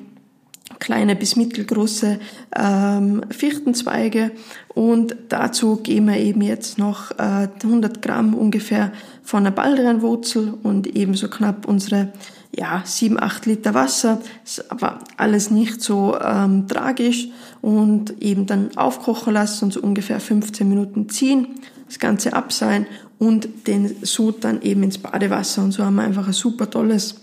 kleine 0.80 1.16
bis 1.16 1.36
mittelgroße 1.36 2.20
ähm, 2.56 3.22
Fichtenzweige 3.30 4.32
und 4.78 5.16
dazu 5.30 5.78
geben 5.78 6.06
wir 6.06 6.18
eben 6.18 6.44
jetzt 6.44 6.78
noch 6.78 7.10
äh, 7.18 7.48
100 7.64 8.00
Gramm 8.00 8.36
ungefähr 8.36 8.92
von 9.24 9.44
der 9.44 9.50
Baldrianwurzel 9.50 10.54
und 10.62 10.86
ebenso 10.96 11.30
knapp 11.30 11.68
unsere 11.68 12.14
ja, 12.56 12.84
7, 12.86 13.20
8 13.20 13.48
Liter 13.48 13.74
Wasser. 13.74 14.22
Ist 14.46 14.72
aber 14.72 15.00
alles 15.18 15.50
nicht 15.50 15.82
so 15.82 16.16
ähm, 16.24 16.68
tragisch 16.68 17.28
und 17.64 18.22
eben 18.22 18.46
dann 18.46 18.70
aufkochen 18.78 19.34
lassen 19.34 19.66
und 19.66 19.74
so 19.74 19.82
ungefähr 19.82 20.20
15 20.20 20.70
Minuten 20.70 21.10
ziehen, 21.10 21.56
das 21.88 21.98
Ganze 21.98 22.34
abseilen 22.34 22.86
und 23.18 23.66
den 23.66 23.96
Sud 24.04 24.44
dann 24.44 24.62
eben 24.62 24.84
ins 24.84 25.00
Badewasser 25.00 25.64
und 25.64 25.72
so 25.72 25.84
haben 25.84 25.96
wir 25.96 26.04
einfach 26.04 26.28
ein 26.28 26.34
super 26.34 26.70
tolles 26.70 27.16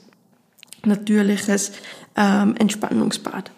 natürliches 0.85 1.71
ähm, 2.17 2.57
Entspannungsbad. 2.57 3.53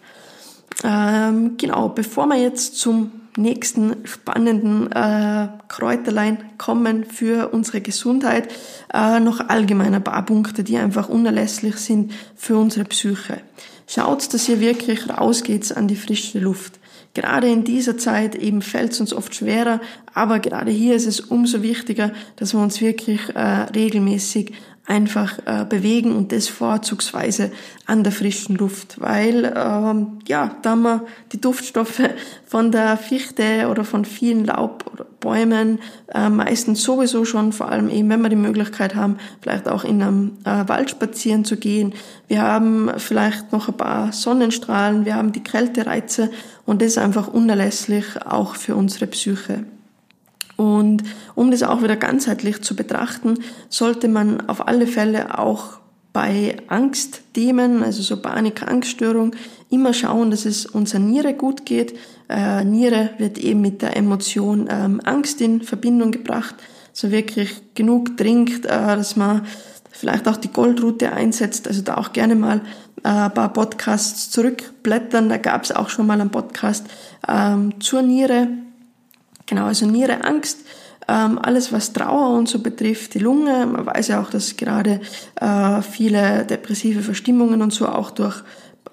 Ähm, 0.85 1.57
genau, 1.57 1.89
bevor 1.89 2.27
wir 2.27 2.37
jetzt 2.37 2.77
zum 2.77 3.11
nächsten 3.37 3.96
spannenden 4.05 4.90
äh, 4.92 5.49
Kräuterlein 5.68 6.38
kommen 6.59 7.05
für 7.05 7.53
unsere 7.53 7.81
Gesundheit, 7.81 8.49
äh, 8.92 9.20
noch 9.20 9.49
allgemein 9.49 9.94
ein 9.94 10.05
paar 10.05 10.25
Punkte, 10.25 10.64
die 10.64 10.77
einfach 10.77 11.09
unerlässlich 11.09 11.77
sind 11.77 12.12
für 12.35 12.57
unsere 12.57 12.85
Psyche. 12.85 13.40
Schaut, 13.87 14.33
dass 14.35 14.49
ihr 14.49 14.61
wirklich 14.61 15.09
rausgeht 15.09 15.77
an 15.77 15.87
die 15.87 15.96
frische 15.96 16.40
Luft. 16.40 16.79
Gerade 17.14 17.49
in 17.49 17.64
dieser 17.64 17.96
Zeit 17.96 18.35
eben 18.35 18.61
fällt 18.61 18.92
es 18.92 19.01
uns 19.01 19.14
oft 19.14 19.35
schwerer, 19.35 19.81
aber 20.12 20.38
gerade 20.38 20.70
hier 20.70 20.94
ist 20.94 21.07
es 21.07 21.20
umso 21.20 21.62
wichtiger, 21.62 22.12
dass 22.37 22.53
wir 22.53 22.61
uns 22.61 22.81
wirklich 22.81 23.35
äh, 23.35 23.40
regelmäßig 23.75 24.53
einfach 24.87 25.38
äh, 25.46 25.64
bewegen 25.64 26.14
und 26.14 26.31
das 26.33 26.49
vorzugsweise 26.49 27.51
an 27.87 28.05
der 28.05 28.12
frischen 28.12 28.57
Luft, 28.57 29.01
weil 29.01 29.53
ähm, 29.57 30.18
ja, 30.27 30.57
da 30.62 30.70
haben 30.70 30.83
wir 30.83 31.05
die 31.33 31.40
Duftstoffe 31.40 32.03
von 32.46 32.70
der 32.70 32.96
Fichte 32.96 33.68
oder 33.68 33.85
von 33.85 34.05
vielen 34.05 34.44
Laubbäumen 34.44 35.81
äh, 36.14 36.29
meistens 36.29 36.83
sowieso 36.83 37.25
schon, 37.25 37.53
vor 37.53 37.68
allem 37.68 37.88
eben, 37.88 38.09
wenn 38.11 38.22
wir 38.22 38.29
die 38.29 38.37
Möglichkeit 38.37 38.94
haben, 38.94 39.16
vielleicht 39.40 39.68
auch 39.68 39.85
in 39.85 40.03
einem 40.03 40.33
äh, 40.44 40.68
Wald 40.68 40.90
spazieren 40.90 41.44
zu 41.44 41.57
gehen. 41.57 41.92
Wir 42.29 42.42
haben 42.42 42.90
vielleicht 42.99 43.53
noch 43.53 43.68
ein 43.68 43.77
paar 43.77 44.12
Sonnenstrahlen, 44.12 45.05
wir 45.05 45.16
haben 45.16 45.33
die 45.33 45.42
Kältereize 45.42 46.31
und 46.64 46.81
das 46.81 46.88
ist 46.88 46.99
einfach 46.99 47.29
unerlässlich 47.29 48.05
auch 48.25 48.55
für 48.55 48.77
unsere 48.77 49.09
Psyche. 49.09 49.64
Und 50.57 51.03
um 51.35 51.51
das 51.51 51.62
auch 51.62 51.83
wieder 51.83 51.97
ganzheitlich 51.97 52.62
zu 52.62 52.75
betrachten, 52.75 53.38
sollte 53.69 54.09
man 54.09 54.49
auf 54.49 54.66
alle 54.66 54.87
Fälle 54.87 55.38
auch 55.38 55.79
bei 56.12 56.57
Angstthemen, 56.69 57.83
also 57.83 58.03
so 58.03 58.16
Panik, 58.16 58.62
Angststörung, 58.62 59.37
immer 59.69 59.92
schauen, 59.92 60.31
dass 60.31 60.47
es 60.47 60.64
unserer 60.64 61.01
Niere 61.01 61.35
gut 61.35 61.66
geht. 61.66 61.95
Äh, 62.31 62.64
Niere 62.64 63.11
wird 63.19 63.37
eben 63.37 63.61
mit 63.61 63.83
der 63.83 63.99
Emotion 63.99 64.66
ähm, 64.71 65.03
Angst 65.05 65.42
in 65.42 65.61
Verbindung 65.61 66.12
gebracht, 66.12 66.55
so 66.95 67.11
wirklich 67.11 67.75
genug 67.75 68.16
trinkt, 68.16 68.64
äh, 68.64 68.69
dass 68.69 69.16
man 69.16 69.42
vielleicht 69.90 70.27
auch 70.27 70.38
die 70.38 70.53
Goldrute 70.53 71.12
einsetzt, 71.12 71.69
also 71.69 71.83
da 71.83 71.99
auch 71.99 72.14
gerne 72.14 72.35
mal 72.35 72.62
äh, 73.05 73.09
ein 73.09 73.35
paar 73.35 73.53
Podcasts 73.53 74.31
zurückblättern. 74.31 75.29
Da 75.29 75.37
gab 75.37 75.64
es 75.64 75.73
auch 75.73 75.90
schon 75.90 76.07
mal 76.07 76.19
einen 76.19 76.31
Podcast 76.31 76.87
ähm, 77.29 77.79
zur 77.81 78.01
Niere, 78.01 78.49
Genau, 79.47 79.67
also 79.67 79.87
Niere, 79.87 80.25
Angst, 80.25 80.59
ähm, 81.09 81.39
alles 81.39 81.73
was 81.73 81.93
Trauer 81.93 82.37
und 82.37 82.49
so 82.49 82.59
betrifft, 82.59 83.15
die 83.15 83.21
Lunge. 83.21 83.67
Man 83.67 83.87
weiß 83.87 84.09
ja 84.09 84.21
auch, 84.21 84.31
dass 84.31 84.57
gerade 84.57 85.01
äh, 85.41 85.83
viele 85.83 86.45
depressive 86.45 87.03
Verstimmungen 87.03 87.63
und 87.63 87.73
so 87.73 87.87
auch 87.87 88.11
durch 88.11 88.43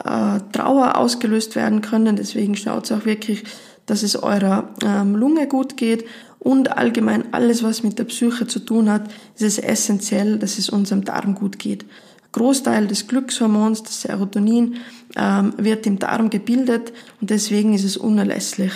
äh, 0.04 0.40
Trauer 0.52 0.98
ausgelöst 0.98 1.56
werden 1.56 1.82
können. 1.82 2.16
Deswegen 2.16 2.56
schaut 2.56 2.92
auch 2.92 3.06
wirklich, 3.06 3.44
dass 3.86 4.04
es 4.04 4.16
eurer 4.16 4.70
ähm, 4.84 5.16
Lunge 5.16 5.48
gut 5.48 5.78
geht. 5.78 6.06
Und 6.40 6.78
allgemein 6.78 7.34
alles, 7.34 7.64
was 7.64 7.84
mit 7.84 7.98
der 8.00 8.04
Psyche 8.04 8.46
zu 8.48 8.60
tun 8.60 8.90
hat, 8.90 9.10
ist 9.36 9.44
es 9.44 9.58
essentiell, 9.58 10.38
dass 10.38 10.58
es 10.58 10.70
unserem 10.70 11.06
Darm 11.06 11.36
gut 11.36 11.58
geht. 11.58 11.86
Großteil 12.34 12.88
des 12.88 13.08
Glückshormons, 13.08 13.84
das 13.84 14.02
Serotonin, 14.02 14.76
ähm, 15.16 15.54
wird 15.58 15.86
im 15.86 16.00
Darm 16.00 16.30
gebildet 16.30 16.92
und 17.22 17.30
deswegen 17.30 17.74
ist 17.74 17.86
es 17.86 17.96
unerlässlich, 17.96 18.74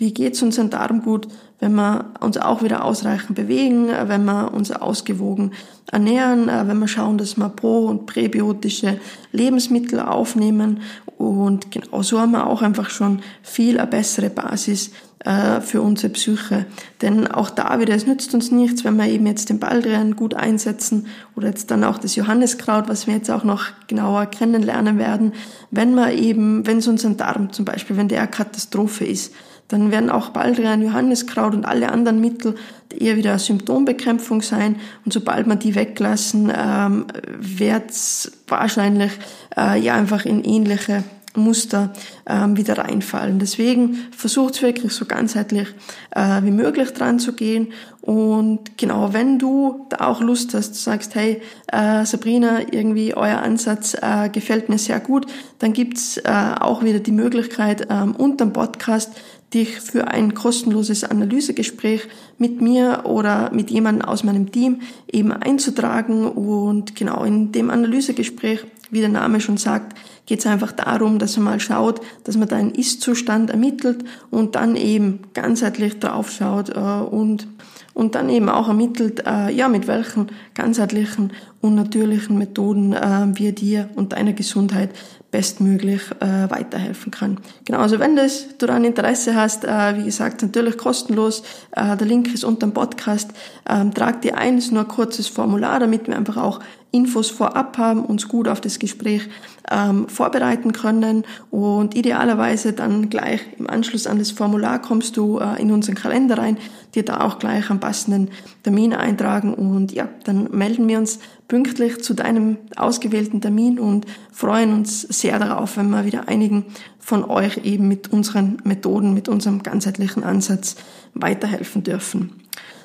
wie 0.00 0.14
geht 0.14 0.32
es 0.32 0.42
unserem 0.42 0.70
Darm 0.70 1.02
gut, 1.02 1.28
wenn 1.58 1.74
wir 1.74 2.06
uns 2.20 2.38
auch 2.38 2.62
wieder 2.62 2.84
ausreichend 2.84 3.34
bewegen, 3.34 3.88
wenn 4.06 4.24
wir 4.24 4.54
uns 4.54 4.72
ausgewogen 4.72 5.52
ernähren, 5.92 6.48
äh, 6.48 6.66
wenn 6.66 6.78
wir 6.78 6.88
schauen, 6.88 7.18
dass 7.18 7.36
wir 7.36 7.50
pro- 7.50 7.84
und 7.84 8.06
präbiotische 8.06 8.98
Lebensmittel 9.32 10.00
aufnehmen. 10.00 10.80
Und 11.18 11.70
genau 11.70 12.00
so 12.00 12.18
haben 12.18 12.32
wir 12.32 12.46
auch 12.46 12.62
einfach 12.62 12.88
schon 12.88 13.20
viel 13.42 13.78
eine 13.78 13.90
bessere 13.90 14.30
Basis 14.30 14.90
äh, 15.18 15.60
für 15.60 15.82
unsere 15.82 16.14
Psyche. 16.14 16.64
Denn 17.02 17.26
auch 17.26 17.50
da 17.50 17.78
wieder, 17.78 17.94
es 17.94 18.06
nützt 18.06 18.32
uns 18.32 18.50
nichts, 18.50 18.84
wenn 18.84 18.96
wir 18.96 19.06
eben 19.06 19.26
jetzt 19.26 19.50
den 19.50 19.58
Baldrian 19.58 20.16
gut 20.16 20.32
einsetzen 20.32 21.08
oder 21.36 21.48
jetzt 21.48 21.70
dann 21.70 21.84
auch 21.84 21.98
das 21.98 22.16
Johanniskraut, 22.16 22.88
was 22.88 23.06
wir 23.06 23.12
jetzt 23.12 23.30
auch 23.30 23.44
noch 23.44 23.66
genauer 23.86 24.24
kennenlernen 24.24 24.96
werden, 24.96 25.34
wenn 25.70 25.94
wir 25.94 26.14
eben, 26.14 26.66
wenn 26.66 26.78
es 26.78 26.88
unseren 26.88 27.18
Darm 27.18 27.52
zum 27.52 27.66
Beispiel, 27.66 27.98
wenn 27.98 28.08
der 28.08 28.20
eine 28.20 28.30
Katastrophe 28.30 29.04
ist, 29.04 29.34
dann 29.70 29.90
werden 29.90 30.10
auch 30.10 30.30
Baldrian, 30.30 30.82
Johanniskraut 30.82 31.54
und 31.54 31.64
alle 31.64 31.90
anderen 31.90 32.20
Mittel 32.20 32.56
eher 32.98 33.16
wieder 33.16 33.38
Symptombekämpfung 33.38 34.42
sein. 34.42 34.76
Und 35.04 35.12
sobald 35.12 35.46
man 35.46 35.58
die 35.58 35.74
weglassen, 35.74 36.52
ähm, 36.54 37.06
wird 37.38 37.90
es 37.90 38.32
wahrscheinlich 38.48 39.12
äh, 39.56 39.80
ja 39.80 39.94
einfach 39.94 40.24
in 40.24 40.44
ähnliche 40.44 41.04
Muster 41.36 41.92
ähm, 42.26 42.56
wieder 42.56 42.78
reinfallen. 42.78 43.38
Deswegen 43.38 44.08
versucht 44.10 44.60
wirklich 44.62 44.92
so 44.92 45.04
ganzheitlich 45.04 45.68
äh, 46.10 46.42
wie 46.42 46.50
möglich 46.50 46.92
dran 46.92 47.20
zu 47.20 47.34
gehen. 47.34 47.68
Und 48.00 48.76
genau, 48.76 49.12
wenn 49.12 49.38
du 49.38 49.86
da 49.90 50.08
auch 50.08 50.20
Lust 50.20 50.54
hast, 50.54 50.74
sagst, 50.82 51.14
hey 51.14 51.40
äh, 51.68 52.04
Sabrina, 52.04 52.60
irgendwie 52.72 53.14
euer 53.14 53.38
Ansatz 53.38 53.94
äh, 53.94 54.28
gefällt 54.30 54.68
mir 54.68 54.78
sehr 54.78 54.98
gut, 54.98 55.26
dann 55.60 55.72
gibt's 55.72 56.16
äh, 56.16 56.54
auch 56.58 56.82
wieder 56.82 56.98
die 56.98 57.12
Möglichkeit, 57.12 57.86
ähm, 57.90 58.16
unter 58.16 58.46
dem 58.46 58.52
Podcast 58.52 59.12
dich 59.52 59.80
für 59.80 60.08
ein 60.08 60.34
kostenloses 60.34 61.04
Analysegespräch 61.04 62.08
mit 62.38 62.60
mir 62.60 63.02
oder 63.04 63.50
mit 63.52 63.70
jemandem 63.70 64.08
aus 64.08 64.24
meinem 64.24 64.52
Team 64.52 64.80
eben 65.10 65.32
einzutragen. 65.32 66.28
Und 66.28 66.94
genau 66.94 67.24
in 67.24 67.52
dem 67.52 67.70
Analysegespräch, 67.70 68.64
wie 68.90 69.00
der 69.00 69.08
Name 69.08 69.40
schon 69.40 69.56
sagt, 69.56 69.96
geht 70.26 70.40
es 70.40 70.46
einfach 70.46 70.72
darum, 70.72 71.18
dass 71.18 71.36
man 71.36 71.44
mal 71.44 71.60
schaut, 71.60 72.00
dass 72.24 72.36
man 72.36 72.48
deinen 72.48 72.70
Ist-Zustand 72.70 73.50
ermittelt 73.50 74.04
und 74.30 74.54
dann 74.54 74.76
eben 74.76 75.20
ganzheitlich 75.34 75.98
draufschaut 75.98 76.70
äh, 76.70 76.80
und 76.80 77.48
und 77.92 78.14
dann 78.14 78.30
eben 78.30 78.48
auch 78.48 78.68
ermittelt, 78.68 79.24
äh, 79.26 79.52
ja, 79.52 79.68
mit 79.68 79.86
welchen 79.86 80.28
ganzheitlichen 80.54 81.32
und 81.60 81.74
natürlichen 81.74 82.38
Methoden 82.38 82.92
äh, 82.92 83.26
wir 83.34 83.52
dir 83.52 83.90
und 83.94 84.12
deiner 84.12 84.32
Gesundheit 84.32 84.90
bestmöglich 85.30 86.02
äh, 86.20 86.50
weiterhelfen 86.50 87.12
kann. 87.12 87.38
Genau, 87.64 87.78
also 87.78 87.98
wenn 87.98 88.16
das, 88.16 88.46
du 88.58 88.66
daran 88.66 88.84
Interesse 88.84 89.34
hast, 89.34 89.64
äh, 89.64 89.96
wie 89.96 90.04
gesagt, 90.04 90.42
natürlich 90.42 90.76
kostenlos, 90.76 91.42
äh, 91.72 91.96
der 91.96 92.06
Link 92.06 92.32
ist 92.34 92.44
unter 92.44 92.66
dem 92.66 92.72
Podcast, 92.72 93.30
ähm, 93.68 93.94
trag 93.94 94.22
dir 94.22 94.36
ein, 94.36 94.58
ist 94.58 94.72
nur 94.72 94.82
ein 94.82 94.88
kurzes 94.88 95.28
Formular, 95.28 95.78
damit 95.78 96.08
wir 96.08 96.16
einfach 96.16 96.36
auch 96.36 96.60
Infos 96.92 97.30
vorab 97.30 97.78
haben, 97.78 98.04
uns 98.04 98.28
gut 98.28 98.48
auf 98.48 98.60
das 98.60 98.78
Gespräch 98.78 99.28
ähm, 99.70 100.08
vorbereiten 100.08 100.72
können 100.72 101.24
und 101.50 101.94
idealerweise 101.94 102.72
dann 102.72 103.08
gleich 103.08 103.40
im 103.58 103.70
Anschluss 103.70 104.06
an 104.06 104.18
das 104.18 104.30
Formular 104.32 104.80
kommst 104.80 105.16
du 105.16 105.38
äh, 105.38 105.60
in 105.60 105.70
unseren 105.70 105.94
Kalender 105.94 106.38
rein, 106.38 106.58
dir 106.94 107.04
da 107.04 107.20
auch 107.20 107.38
gleich 107.38 107.70
am 107.70 107.78
passenden 107.78 108.30
Termin 108.64 108.92
eintragen 108.92 109.54
und 109.54 109.92
ja, 109.92 110.08
dann 110.24 110.48
melden 110.50 110.88
wir 110.88 110.98
uns 110.98 111.20
pünktlich 111.46 112.02
zu 112.02 112.14
deinem 112.14 112.58
ausgewählten 112.76 113.40
Termin 113.40 113.78
und 113.78 114.06
freuen 114.32 114.72
uns 114.72 115.02
sehr 115.02 115.38
darauf, 115.38 115.76
wenn 115.76 115.90
wir 115.90 116.04
wieder 116.04 116.28
einigen 116.28 116.64
von 116.98 117.24
euch 117.24 117.58
eben 117.64 117.88
mit 117.88 118.12
unseren 118.12 118.58
Methoden, 118.64 119.14
mit 119.14 119.28
unserem 119.28 119.62
ganzheitlichen 119.62 120.24
Ansatz 120.24 120.76
weiterhelfen 121.14 121.82
dürfen. 121.82 122.39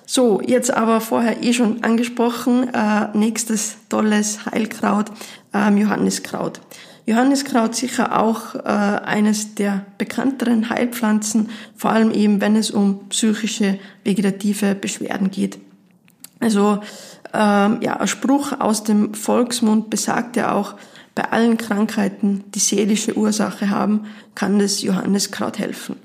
So, 0.06 0.42
jetzt 0.42 0.72
aber 0.72 1.02
vorher 1.02 1.42
eh 1.44 1.54
schon 1.54 1.84
angesprochen, 1.84 2.72
äh, 2.74 3.18
nächstes 3.18 3.78
tolles 3.90 4.46
Heilkraut, 4.46 5.08
ähm, 5.54 5.78
Johanniskraut. 5.78 6.62
Johanniskraut 7.08 7.76
sicher 7.76 8.20
auch 8.20 8.56
äh, 8.56 8.60
eines 8.60 9.56
der 9.56 9.86
bekannteren 9.98 10.70
Heilpflanzen, 10.70 11.50
vor 11.76 11.92
allem 11.92 12.12
eben, 12.12 12.42
wenn 12.42 12.56
es 12.56 12.72
um 12.72 13.08
psychische 13.10 13.80
vegetative 14.04 14.76
Beschwerden 14.76 15.32
geht. 15.32 15.60
Also 16.40 16.80
ähm, 17.34 17.80
ja, 17.82 17.98
ein 17.98 18.08
Spruch 18.08 18.60
aus 18.60 18.84
dem 18.84 19.14
Volksmund 19.14 19.90
besagt 19.90 20.36
ja 20.36 20.54
auch, 20.54 20.76
bei 21.16 21.32
allen 21.32 21.58
Krankheiten, 21.58 22.44
die 22.54 22.60
seelische 22.60 23.18
Ursache 23.18 23.70
haben, 23.70 24.06
kann 24.36 24.60
das 24.60 24.82
Johanniskraut 24.82 25.60
helfen. 25.60 25.96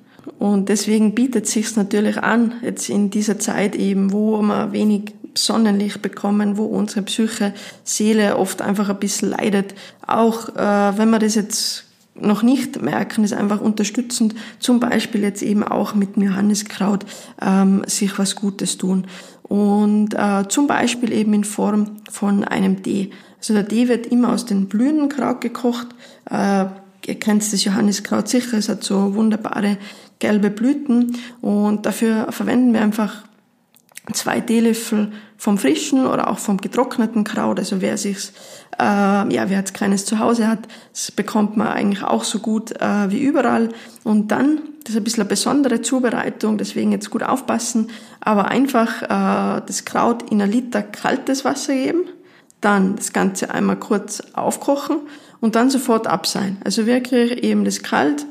Und 0.41 0.71
deswegen 0.71 1.15
bietet 1.15 1.47
sich 1.47 1.77
natürlich 1.77 2.17
an, 2.17 2.55
jetzt 2.63 2.89
in 2.89 3.11
dieser 3.11 3.39
Zeit 3.39 3.77
eben, 3.77 4.11
wo 4.11 4.41
wir 4.41 4.73
wenig 4.73 5.13
Sonnenlicht 5.35 6.01
bekommen, 6.01 6.57
wo 6.57 6.65
unsere 6.65 7.03
Psyche, 7.03 7.53
Seele 7.85 8.39
oft 8.39 8.63
einfach 8.63 8.89
ein 8.89 8.99
bisschen 8.99 9.29
leidet. 9.29 9.75
Auch 10.07 10.49
äh, 10.57 10.97
wenn 10.97 11.11
wir 11.11 11.19
das 11.19 11.35
jetzt 11.35 11.85
noch 12.15 12.43
nicht 12.43 12.81
merken, 12.81 13.23
ist 13.23 13.35
einfach 13.35 13.61
unterstützend, 13.61 14.35
zum 14.61 14.81
Beispiel 14.81 15.25
jetzt 15.25 15.43
eben 15.43 15.63
auch 15.63 15.95
mit 15.95 16.17
dem 16.17 16.23
Johanniskraut 16.23 17.05
ähm, 17.43 17.83
sich 17.87 18.19
was 18.19 18.35
Gutes 18.35 18.79
tun. 18.79 19.09
Und 19.43 20.15
äh, 20.15 20.49
zum 20.49 20.67
Beispiel 20.67 21.13
eben 21.13 21.35
in 21.35 21.45
Form 21.45 21.99
von 22.11 22.45
einem 22.45 22.83
Tee. 22.83 23.11
Also 23.37 23.53
der 23.53 23.69
Tee 23.69 23.89
wird 23.89 24.07
immer 24.07 24.33
aus 24.33 24.47
den 24.47 24.69
Blütenkraut 24.69 25.43
gekocht. 25.43 25.89
Äh, 26.31 26.65
ihr 27.05 27.19
kennt 27.21 27.43
das 27.53 27.63
Johanniskraut 27.63 28.27
sicher, 28.27 28.57
es 28.57 28.71
hat 28.71 28.83
so 28.83 29.15
wunderbare 29.15 29.77
gelbe 30.21 30.51
Blüten 30.51 31.17
und 31.41 31.87
dafür 31.87 32.31
verwenden 32.31 32.73
wir 32.73 32.83
einfach 32.83 33.25
zwei 34.13 34.41
Teelöffel 34.41 35.13
vom 35.37 35.59
frischen 35.59 36.07
oder 36.07 36.31
auch 36.31 36.39
vom 36.39 36.59
getrockneten 36.59 37.25
Kraut. 37.25 37.59
Also 37.59 37.81
wer 37.81 37.97
sich's, 37.97 38.33
äh, 38.79 38.83
ja, 38.83 39.49
wer 39.49 39.59
jetzt 39.59 39.75
keines 39.75 40.05
zu 40.05 40.19
Hause 40.19 40.47
hat, 40.49 40.61
das 40.93 41.11
bekommt 41.11 41.57
man 41.57 41.69
eigentlich 41.69 42.03
auch 42.03 42.25
so 42.25 42.39
gut 42.39 42.73
äh, 42.81 43.11
wie 43.11 43.21
überall. 43.21 43.71
Und 44.05 44.31
dann, 44.31 44.61
das 44.85 44.95
ist 44.95 44.97
ein 44.99 45.05
bisschen 45.05 45.23
eine 45.23 45.29
besondere 45.29 45.83
Zubereitung, 45.83 46.59
deswegen 46.59 46.93
jetzt 46.93 47.11
gut 47.11 47.23
aufpassen, 47.23 47.89
aber 48.21 48.49
einfach 48.49 49.03
äh, 49.03 49.63
das 49.67 49.85
Kraut 49.85 50.31
in 50.31 50.43
ein 50.43 50.51
Liter 50.51 50.83
kaltes 50.83 51.45
Wasser 51.45 51.75
geben, 51.75 52.05
dann 52.61 52.97
das 52.97 53.13
Ganze 53.13 53.51
einmal 53.51 53.77
kurz 53.77 54.23
aufkochen 54.35 54.99
und 55.41 55.55
dann 55.55 55.71
sofort 55.71 56.07
abseihen. 56.07 56.59
Also 56.65 56.85
wirklich 56.85 57.43
eben 57.43 57.65
das 57.65 57.83
kalt, 57.83 58.27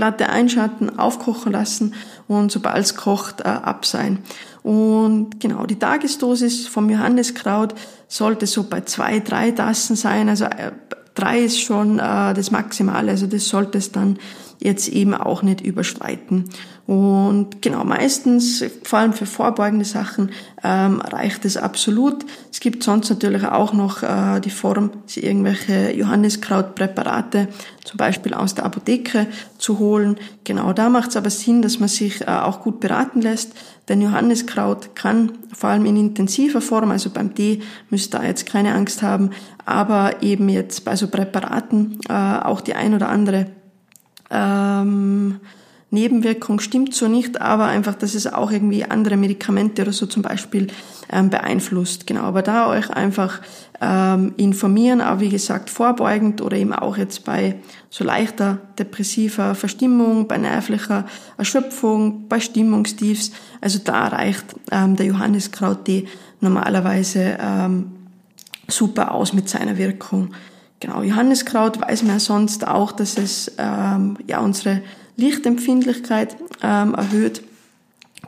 Platte 0.00 0.30
einschalten, 0.30 0.98
aufkochen 0.98 1.52
lassen 1.52 1.92
und 2.26 2.50
sobald 2.50 2.78
es 2.78 2.96
kocht, 2.96 3.42
äh, 3.42 3.48
abseihen. 3.48 4.20
Und 4.62 5.40
genau, 5.40 5.66
die 5.66 5.78
Tagesdosis 5.78 6.66
vom 6.66 6.88
Johanniskraut 6.88 7.74
sollte 8.08 8.46
so 8.46 8.62
bei 8.62 8.80
zwei, 8.80 9.20
drei 9.20 9.50
Tassen 9.50 9.96
sein. 9.96 10.30
Also 10.30 10.46
äh, 10.46 10.72
drei 11.14 11.40
ist 11.40 11.60
schon 11.60 11.98
äh, 11.98 12.32
das 12.32 12.50
Maximale, 12.50 13.10
also 13.10 13.26
das 13.26 13.46
sollte 13.46 13.76
es 13.76 13.92
dann 13.92 14.18
jetzt 14.58 14.88
eben 14.88 15.12
auch 15.12 15.42
nicht 15.42 15.60
überschreiten. 15.60 16.48
Und 16.90 17.62
genau, 17.62 17.84
meistens, 17.84 18.64
vor 18.82 18.98
allem 18.98 19.12
für 19.12 19.24
vorbeugende 19.24 19.84
Sachen, 19.84 20.32
ähm, 20.64 21.00
reicht 21.00 21.44
es 21.44 21.56
absolut. 21.56 22.26
Es 22.50 22.58
gibt 22.58 22.82
sonst 22.82 23.08
natürlich 23.10 23.44
auch 23.44 23.72
noch 23.72 24.02
äh, 24.02 24.40
die 24.40 24.50
Form, 24.50 24.90
irgendwelche 25.14 25.92
Johanniskrautpräparate, 25.92 27.46
zum 27.84 27.96
Beispiel 27.96 28.34
aus 28.34 28.56
der 28.56 28.64
Apotheke 28.64 29.28
zu 29.56 29.78
holen. 29.78 30.16
Genau, 30.42 30.72
da 30.72 30.88
macht 30.88 31.10
es 31.10 31.16
aber 31.16 31.30
Sinn, 31.30 31.62
dass 31.62 31.78
man 31.78 31.88
sich 31.88 32.22
äh, 32.22 32.24
auch 32.24 32.60
gut 32.60 32.80
beraten 32.80 33.20
lässt, 33.20 33.52
denn 33.88 34.02
Johanniskraut 34.02 34.96
kann 34.96 35.30
vor 35.56 35.70
allem 35.70 35.86
in 35.86 35.96
intensiver 35.96 36.60
Form, 36.60 36.90
also 36.90 37.10
beim 37.10 37.36
Tee 37.36 37.62
müsst 37.90 38.16
ihr 38.16 38.24
jetzt 38.24 38.46
keine 38.46 38.74
Angst 38.74 39.00
haben, 39.02 39.30
aber 39.64 40.24
eben 40.24 40.48
jetzt 40.48 40.84
bei 40.84 40.96
so 40.96 41.06
Präparaten 41.06 42.00
äh, 42.08 42.12
auch 42.12 42.60
die 42.60 42.74
ein 42.74 42.94
oder 42.94 43.10
andere 43.10 43.46
ähm, 44.28 45.38
Nebenwirkung 45.92 46.60
stimmt 46.60 46.94
so 46.94 47.08
nicht, 47.08 47.40
aber 47.40 47.64
einfach, 47.64 47.96
dass 47.96 48.14
es 48.14 48.32
auch 48.32 48.52
irgendwie 48.52 48.84
andere 48.84 49.16
Medikamente 49.16 49.82
oder 49.82 49.92
so 49.92 50.06
zum 50.06 50.22
Beispiel 50.22 50.68
ähm, 51.10 51.30
beeinflusst. 51.30 52.06
Genau, 52.06 52.22
aber 52.22 52.42
da 52.42 52.68
euch 52.68 52.90
einfach 52.90 53.40
ähm, 53.80 54.34
informieren, 54.36 55.00
aber 55.00 55.20
wie 55.20 55.30
gesagt 55.30 55.68
vorbeugend 55.68 56.42
oder 56.42 56.56
eben 56.56 56.72
auch 56.72 56.96
jetzt 56.96 57.24
bei 57.24 57.56
so 57.88 58.04
leichter 58.04 58.58
depressiver 58.78 59.56
Verstimmung, 59.56 60.28
bei 60.28 60.38
nervlicher 60.38 61.06
Erschöpfung, 61.36 62.28
bei 62.28 62.38
Stimmungstiefs. 62.38 63.32
Also 63.60 63.80
da 63.82 64.08
reicht 64.08 64.44
ähm, 64.70 64.94
der 64.94 65.06
Johanniskrauttee 65.06 66.06
normalerweise 66.40 67.36
ähm, 67.40 67.92
super 68.68 69.12
aus 69.12 69.32
mit 69.32 69.48
seiner 69.48 69.76
Wirkung. 69.76 70.34
Genau, 70.78 71.02
Johanniskraut 71.02 71.80
weiß 71.80 72.04
man 72.04 72.12
ja 72.12 72.20
sonst 72.20 72.66
auch, 72.66 72.92
dass 72.92 73.18
es 73.18 73.52
ähm, 73.58 74.16
ja 74.26 74.40
unsere 74.40 74.82
Lichtempfindlichkeit 75.20 76.36
ähm, 76.62 76.94
erhöht. 76.94 77.42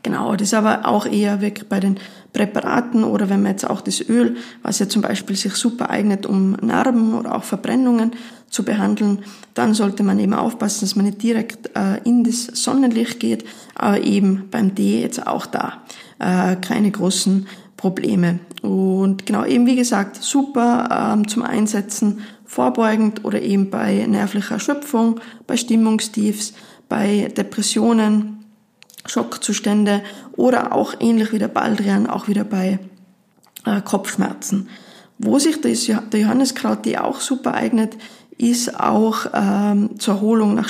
Genau, 0.02 0.35
das 0.35 0.48
ist 0.48 0.55
aber 0.55 0.87
auch 0.87 1.07
eher 1.07 1.40
wirklich 1.40 1.68
bei 1.68 1.78
den 1.78 1.98
Präparaten 2.33 3.05
oder 3.05 3.28
wenn 3.28 3.42
man 3.42 3.52
jetzt 3.52 3.68
auch 3.68 3.81
das 3.81 4.00
Öl, 4.09 4.37
was 4.62 4.78
ja 4.78 4.88
zum 4.88 5.02
Beispiel 5.02 5.37
sich 5.37 5.55
super 5.55 5.90
eignet, 5.90 6.26
um 6.26 6.52
Narben 6.61 7.14
oder 7.14 7.37
auch 7.37 7.44
Verbrennungen 7.44 8.12
zu 8.48 8.64
behandeln, 8.64 9.20
dann 9.55 9.74
sollte 9.74 10.02
man 10.02 10.18
eben 10.18 10.35
aufpassen, 10.35 10.81
dass 10.81 10.96
man 10.96 11.07
nicht 11.07 11.22
direkt 11.22 11.70
äh, 11.76 11.98
in 12.05 12.24
das 12.24 12.46
Sonnenlicht 12.46 13.20
geht, 13.20 13.44
aber 13.74 14.00
eben 14.00 14.48
beim 14.50 14.74
Tee 14.74 15.02
jetzt 15.02 15.26
auch 15.26 15.46
da 15.46 15.83
äh, 16.18 16.57
keine 16.57 16.90
großen 16.90 17.46
Probleme. 17.76 18.40
Und 18.62 19.26
genau, 19.26 19.44
eben 19.44 19.66
wie 19.66 19.76
gesagt, 19.76 20.16
super 20.22 21.14
ähm, 21.14 21.28
zum 21.28 21.42
Einsetzen, 21.42 22.20
vorbeugend 22.44 23.24
oder 23.24 23.40
eben 23.40 23.70
bei 23.70 24.07
nervlicher 24.07 24.55
Erschöpfung, 24.55 25.20
bei 25.46 25.57
Stimmungstiefs, 25.57 26.52
bei 26.88 27.33
Depressionen, 27.37 28.45
Schockzustände 29.07 30.03
oder 30.37 30.73
auch 30.73 30.95
ähnlich 31.01 31.33
wie 31.33 31.38
der 31.38 31.49
Baldrian 31.49 32.07
auch 32.07 32.29
wieder 32.29 32.45
bei 32.45 32.79
äh, 33.66 33.81
Kopfschmerzen. 33.81 34.68
Wo 35.18 35.38
sich 35.38 35.61
das, 35.61 35.87
der 35.87 36.21
Johanniskraut-Tee 36.21 36.99
auch 36.99 37.21
super 37.21 37.55
eignet, 37.55 37.97
ist 38.38 38.81
auch 38.81 39.27
ähm, 39.33 39.99
zur 39.99 40.14
Erholung 40.14 40.55
nach, 40.55 40.68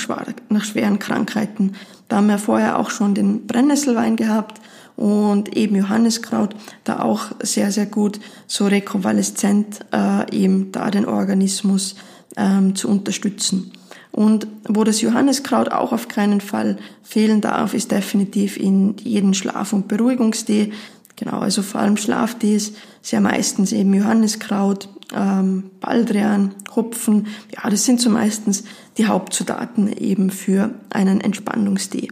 nach 0.49 0.65
schweren 0.65 0.99
Krankheiten. 0.99 1.73
Da 2.09 2.17
haben 2.17 2.29
wir 2.29 2.39
vorher 2.39 2.79
auch 2.79 2.91
schon 2.91 3.15
den 3.15 3.47
Brennnesselwein 3.47 4.17
gehabt 4.17 4.61
und 4.97 5.57
eben 5.57 5.77
Johanniskraut, 5.77 6.55
da 6.85 7.01
auch 7.01 7.33
sehr, 7.43 7.73
sehr 7.73 7.87
gut 7.87 8.21
so 8.47 8.67
rekonvaleszent 8.67 9.81
äh, 9.93 10.31
eben 10.37 10.71
da 10.73 10.91
den 10.91 11.07
Organismus 11.07 11.95
ähm, 12.37 12.75
zu 12.75 12.89
unterstützen. 12.89 13.73
Und 14.13 14.47
wo 14.69 14.85
das 14.85 15.01
Johanniskraut 15.01 15.73
auch 15.73 15.93
auf 15.93 16.07
keinen 16.07 16.43
Fall 16.43 16.77
fehlen 17.03 17.41
darf, 17.41 17.73
ist 17.73 17.91
definitiv 17.91 18.59
in 18.59 18.95
jeden 18.99 19.33
Schlaf- 19.33 19.73
und 19.73 19.89
Beruhigungstee. 19.89 20.73
Genau, 21.17 21.39
also 21.39 21.63
vor 21.63 21.81
allem 21.81 21.97
Schlaftees, 21.97 22.75
sehr 23.01 23.21
meistens 23.21 23.73
eben 23.73 23.95
Johanniskraut, 23.95 24.89
ähm, 25.15 25.71
Baldrian, 25.81 26.55
Hopfen. 26.77 27.27
Ja, 27.55 27.71
das 27.71 27.85
sind 27.85 28.01
so 28.01 28.11
meistens 28.11 28.65
die 28.99 29.07
Hauptzutaten 29.07 29.93
eben 29.93 30.31
für 30.31 30.71
einen 30.91 31.21
Entspannungstee. 31.21 32.09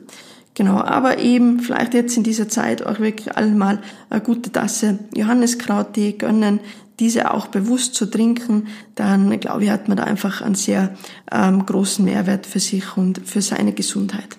Genau, 0.54 0.80
aber 0.80 1.18
eben 1.18 1.60
vielleicht 1.60 1.94
jetzt 1.94 2.16
in 2.16 2.22
dieser 2.22 2.48
Zeit 2.48 2.84
auch 2.84 2.98
wirklich 2.98 3.36
einmal 3.36 3.80
eine 4.10 4.20
gute 4.20 4.50
Tasse 4.50 4.98
Johanniskrauttee 5.14 6.12
gönnen, 6.12 6.60
diese 7.00 7.32
auch 7.32 7.48
bewusst 7.48 7.94
zu 7.94 8.06
trinken, 8.06 8.68
dann 8.94 9.40
glaube 9.40 9.64
ich, 9.64 9.70
hat 9.70 9.88
man 9.88 9.96
da 9.96 10.04
einfach 10.04 10.42
einen 10.42 10.54
sehr 10.54 10.94
ähm, 11.32 11.66
großen 11.66 12.04
Mehrwert 12.04 12.46
für 12.46 12.60
sich 12.60 12.96
und 12.96 13.26
für 13.26 13.42
seine 13.42 13.72
Gesundheit. 13.72 14.36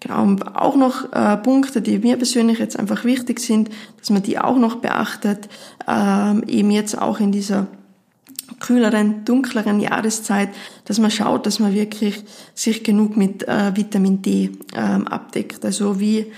Genau, 0.00 0.22
und 0.22 0.54
auch 0.54 0.76
noch 0.76 1.12
äh, 1.12 1.36
Punkte, 1.38 1.80
die 1.80 1.98
mir 1.98 2.18
persönlich 2.18 2.58
jetzt 2.58 2.78
einfach 2.78 3.04
wichtig 3.04 3.40
sind, 3.40 3.70
dass 3.98 4.10
man 4.10 4.22
die 4.22 4.38
auch 4.38 4.58
noch 4.58 4.76
beachtet, 4.76 5.48
ähm, 5.88 6.44
eben 6.46 6.70
jetzt 6.70 7.00
auch 7.00 7.20
in 7.20 7.32
dieser 7.32 7.66
kühleren, 8.60 9.24
dunkleren 9.24 9.80
Jahreszeit, 9.80 10.50
dass 10.84 10.98
man 10.98 11.10
schaut, 11.10 11.46
dass 11.46 11.58
man 11.58 11.72
wirklich 11.72 12.22
sich 12.54 12.84
genug 12.84 13.16
mit 13.16 13.48
äh, 13.48 13.74
Vitamin 13.74 14.20
D 14.20 14.50
ähm, 14.76 15.08
abdeckt. 15.08 15.64
Also 15.64 16.00
wie 16.00 16.30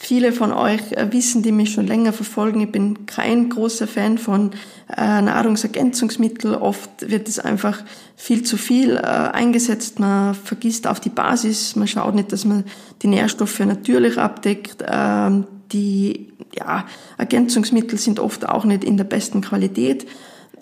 Viele 0.00 0.32
von 0.32 0.52
euch 0.52 0.92
äh, 0.92 1.12
wissen, 1.12 1.42
die 1.42 1.52
mich 1.52 1.72
schon 1.72 1.86
länger 1.86 2.12
verfolgen, 2.12 2.60
ich 2.60 2.72
bin 2.72 3.06
kein 3.06 3.48
großer 3.48 3.86
Fan 3.86 4.18
von 4.18 4.50
äh, 4.96 5.22
Nahrungsergänzungsmitteln. 5.22 6.54
Oft 6.54 7.08
wird 7.08 7.28
es 7.28 7.38
einfach 7.38 7.82
viel 8.16 8.42
zu 8.42 8.56
viel 8.56 8.96
äh, 8.96 9.00
eingesetzt. 9.00 10.00
Man 10.00 10.34
vergisst 10.34 10.86
auf 10.86 11.00
die 11.00 11.10
Basis. 11.10 11.76
Man 11.76 11.86
schaut 11.86 12.14
nicht, 12.14 12.32
dass 12.32 12.44
man 12.44 12.64
die 13.02 13.06
Nährstoffe 13.06 13.60
natürlich 13.60 14.18
abdeckt. 14.18 14.84
Ähm, 14.86 15.46
die 15.72 16.32
ja, 16.56 16.86
Ergänzungsmittel 17.18 17.98
sind 17.98 18.20
oft 18.20 18.48
auch 18.48 18.64
nicht 18.64 18.84
in 18.84 18.96
der 18.96 19.04
besten 19.04 19.40
Qualität. 19.40 20.06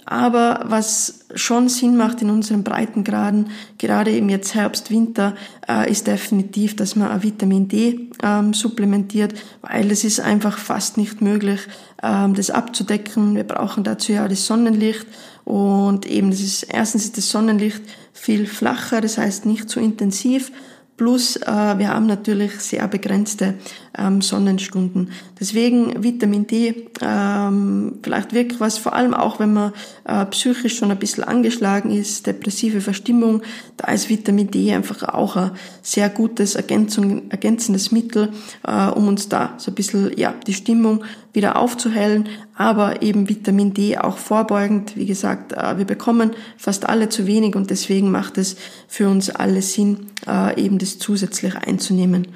Aber 0.05 0.65
was 0.67 1.27
schon 1.35 1.69
Sinn 1.69 1.97
macht 1.97 2.23
in 2.23 2.31
unseren 2.31 2.65
Breitengraden, 2.65 3.51
gerade 3.79 4.11
eben 4.11 4.29
jetzt 4.29 4.55
Herbst, 4.55 4.91
Winter, 4.91 5.35
äh, 5.69 5.91
ist 5.91 6.07
definitiv, 6.07 6.75
dass 6.75 6.97
man 6.97 7.23
Vitamin 7.23 7.69
D 7.69 8.11
ähm, 8.23 8.53
supplementiert, 8.53 9.35
weil 9.61 9.91
es 9.91 10.03
ist 10.05 10.21
einfach 10.21 10.59
fast 10.59 10.97
nicht 10.97 11.21
möglich, 11.21 11.61
ähm, 12.03 12.35
das 12.35 12.51
abzudecken. 12.51 13.37
Wir 13.37 13.45
brauchen 13.45 13.85
dazu 13.85 14.13
ja 14.13 14.27
das 14.27 14.47
Sonnenlicht 14.47 15.07
und 15.45 16.07
eben 16.07 16.31
das 16.31 16.41
ist 16.41 16.65
erstens 16.65 17.05
ist 17.05 17.17
das 17.17 17.31
Sonnenlicht 17.31 17.83
viel 18.13 18.47
flacher, 18.47 19.01
das 19.01 19.19
heißt 19.19 19.47
nicht 19.47 19.71
so 19.71 19.81
intensiv 19.81 20.51
Plus 20.97 21.37
äh, 21.37 21.79
wir 21.79 21.89
haben 21.89 22.07
natürlich 22.07 22.61
sehr 22.61 22.87
begrenzte 22.87 23.55
ähm, 23.97 24.21
Sonnenstunden. 24.21 25.11
Deswegen 25.41 26.03
Vitamin 26.03 26.47
D 26.47 26.89
ähm, 27.01 27.99
vielleicht 28.03 28.35
wirklich 28.35 28.61
was, 28.61 28.79
vor 28.79 28.93
allem 28.93 29.15
auch 29.15 29.41
wenn 29.41 29.55
man 29.55 29.73
äh, 30.05 30.27
psychisch 30.27 30.77
schon 30.77 30.91
ein 30.91 30.99
bisschen 30.99 31.25
angeschlagen 31.25 31.91
ist, 31.91 32.27
depressive 32.27 32.81
Verstimmung, 32.81 33.43
da 33.79 33.91
ist 33.91 34.11
Vitamin 34.11 34.51
D 34.51 34.73
einfach 34.73 35.03
auch 35.03 35.37
ein 35.37 35.53
sehr 35.81 36.11
gutes 36.11 36.57
Ergänzung, 36.57 37.31
ergänzendes 37.31 37.91
Mittel, 37.91 38.29
äh, 38.67 38.89
um 38.89 39.09
uns 39.09 39.29
da 39.29 39.55
so 39.57 39.71
ein 39.71 39.75
bisschen 39.75 40.13
ja, 40.19 40.35
die 40.47 40.55
Stimmung 40.55 41.05
wieder 41.33 41.57
aufzuhellen, 41.57 42.29
aber 42.55 43.03
eben 43.03 43.29
Vitamin 43.29 43.75
D 43.75 43.99
auch 43.99 44.19
vorbeugend. 44.19 44.97
Wie 44.97 45.07
gesagt, 45.07 45.53
äh, 45.53 45.79
wir 45.79 45.85
bekommen 45.85 46.33
fast 46.57 46.89
alle 46.89 47.09
zu 47.09 47.27
wenig 47.27 47.57
und 47.57 47.71
deswegen 47.71 48.11
macht 48.11 48.39
es 48.39 48.57
für 48.89 49.09
uns 49.09 49.31
alle 49.31 49.63
Sinn, 49.63 50.09
äh, 50.27 50.63
eben 50.63 50.79
das 50.79 50.99
zusätzlich 50.99 51.57
einzunehmen. 51.57 52.29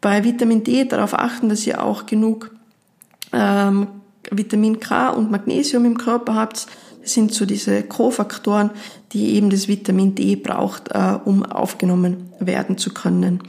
Bei 0.00 0.24
Vitamin 0.24 0.64
D 0.64 0.84
darauf 0.84 1.14
achten, 1.14 1.48
dass 1.48 1.66
ihr 1.66 1.82
auch 1.82 2.06
genug 2.06 2.50
ähm, 3.32 3.86
Vitamin 4.30 4.80
K 4.80 5.10
und 5.10 5.30
Magnesium 5.30 5.84
im 5.84 5.98
Körper 5.98 6.34
habt. 6.34 6.66
Das 7.02 7.14
sind 7.14 7.32
so 7.32 7.46
diese 7.46 7.82
Kofaktoren, 7.82 8.70
die 9.12 9.34
eben 9.34 9.50
das 9.50 9.68
Vitamin 9.68 10.14
D 10.14 10.36
braucht, 10.36 10.90
äh, 10.92 11.18
um 11.24 11.44
aufgenommen 11.44 12.30
werden 12.38 12.76
zu 12.76 12.92
können. 12.92 13.42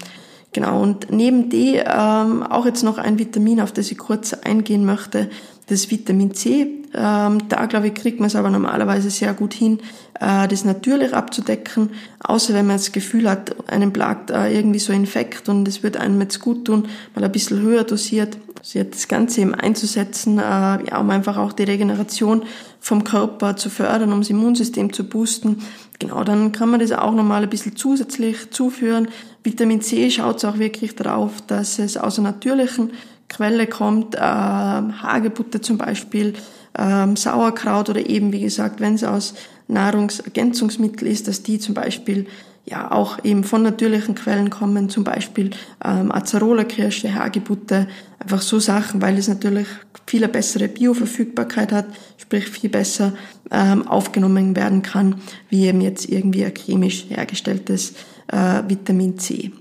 Genau, 0.54 0.82
und 0.82 1.12
neben 1.12 1.50
D 1.50 1.78
ähm, 1.78 2.44
auch 2.44 2.66
jetzt 2.66 2.84
noch 2.84 2.98
ein 2.98 3.18
Vitamin, 3.18 3.62
auf 3.62 3.72
das 3.72 3.90
ich 3.90 3.98
kurz 3.98 4.34
eingehen 4.34 4.86
möchte, 4.86 5.30
das 5.68 5.90
Vitamin 5.90 6.34
C. 6.34 6.68
Ähm, 6.94 7.48
da, 7.48 7.66
glaube 7.68 7.88
ich, 7.88 7.94
kriegt 7.94 8.20
man 8.20 8.28
es 8.28 8.36
aber 8.36 8.50
normalerweise 8.50 9.10
sehr 9.10 9.34
gut 9.34 9.54
hin, 9.54 9.80
äh, 10.20 10.50
das 10.50 10.66
natürlich 10.66 11.14
abzudecken, 11.14 11.92
außer 12.22 12.54
wenn 12.54 12.68
man 12.68 12.76
das 12.76 12.92
Gefühl 12.92 13.30
hat, 13.30 13.70
einem 13.70 13.94
plagt 13.94 14.30
äh, 14.30 14.54
irgendwie 14.54 14.80
so 14.80 14.92
Infekt 14.92 15.48
und 15.48 15.66
es 15.70 15.84
wird 15.84 15.96
einem 15.96 16.20
jetzt 16.20 16.42
gut 16.42 16.66
tun, 16.66 16.90
mal 17.16 17.24
ein 17.24 17.32
bisschen 17.32 17.62
höher 17.62 17.86
dosiert, 17.86 18.38
dosiert 18.60 18.94
das 18.94 19.08
Ganze 19.08 19.40
eben 19.40 19.56
einzusetzen, 19.56 20.38
äh, 20.38 20.42
ja, 20.42 21.00
um 21.00 21.10
einfach 21.10 21.38
auch 21.38 21.54
die 21.54 21.64
Regeneration 21.64 22.44
vom 22.82 23.06
Körper 23.06 23.56
zu 23.56 23.70
fördern, 23.70 24.12
um 24.12 24.20
das 24.20 24.30
Immunsystem 24.30 24.92
zu 24.92 25.06
boosten. 25.06 25.64
Genau, 26.00 26.24
dann 26.26 26.52
kann 26.52 26.70
man 26.70 26.82
das 26.82 26.92
auch 26.92 27.14
nochmal 27.14 27.44
ein 27.44 27.50
bisschen 27.50 27.78
zusätzlich 27.78 28.52
zuführen. 28.52 29.08
Vitamin 29.44 29.82
C 29.82 30.10
schaut 30.12 30.44
auch 30.46 30.60
wirklich 30.60 30.96
darauf, 30.96 31.42
dass 31.48 31.80
es 31.80 31.98
aus 31.98 32.20
einer 32.20 32.32
natürlichen 32.32 32.92
Quelle 33.28 33.66
kommt, 33.66 34.16
äh, 34.16 34.20
Hagebutte 34.20 35.62
zum 35.62 35.78
Beispiel, 35.78 36.34
äh, 36.74 37.08
Sauerkraut 37.16 37.90
oder 37.90 38.08
eben, 38.08 38.34
wie 38.34 38.42
gesagt, 38.42 38.80
wenn 38.82 38.96
es 38.96 39.04
aus 39.04 39.34
Nahrungsergänzungsmittel 39.68 41.08
ist, 41.08 41.28
dass 41.28 41.42
die 41.44 41.58
zum 41.58 41.74
Beispiel 41.74 42.28
ja 42.66 42.92
auch 42.92 43.24
eben 43.24 43.44
von 43.44 43.64
natürlichen 43.64 44.16
Quellen 44.16 44.50
kommen, 44.50 44.90
zum 44.90 45.04
Beispiel 45.04 45.50
ähm, 45.84 46.12
Acerola-Kirsche, 46.12 47.14
Hagebutte, 47.14 47.88
einfach 48.20 48.42
so 48.42 48.60
Sachen, 48.60 49.02
weil 49.02 49.18
es 49.18 49.28
natürlich 49.28 49.68
viel 50.06 50.28
bessere 50.28 50.68
Bioverfügbarkeit 50.68 51.72
hat, 51.72 51.86
sprich 52.18 52.48
viel 52.48 52.70
besser 52.70 53.14
ähm, 53.50 53.88
aufgenommen 53.88 54.56
werden 54.56 54.84
kann, 54.84 55.16
wie 55.50 55.66
eben 55.66 55.82
jetzt 55.82 56.08
irgendwie 56.08 56.46
ein 56.46 56.54
chemisch 56.54 57.06
hergestelltes 57.10 57.94
äh, 58.32 58.64
Vitamin 58.68 59.18
C. 59.20 59.52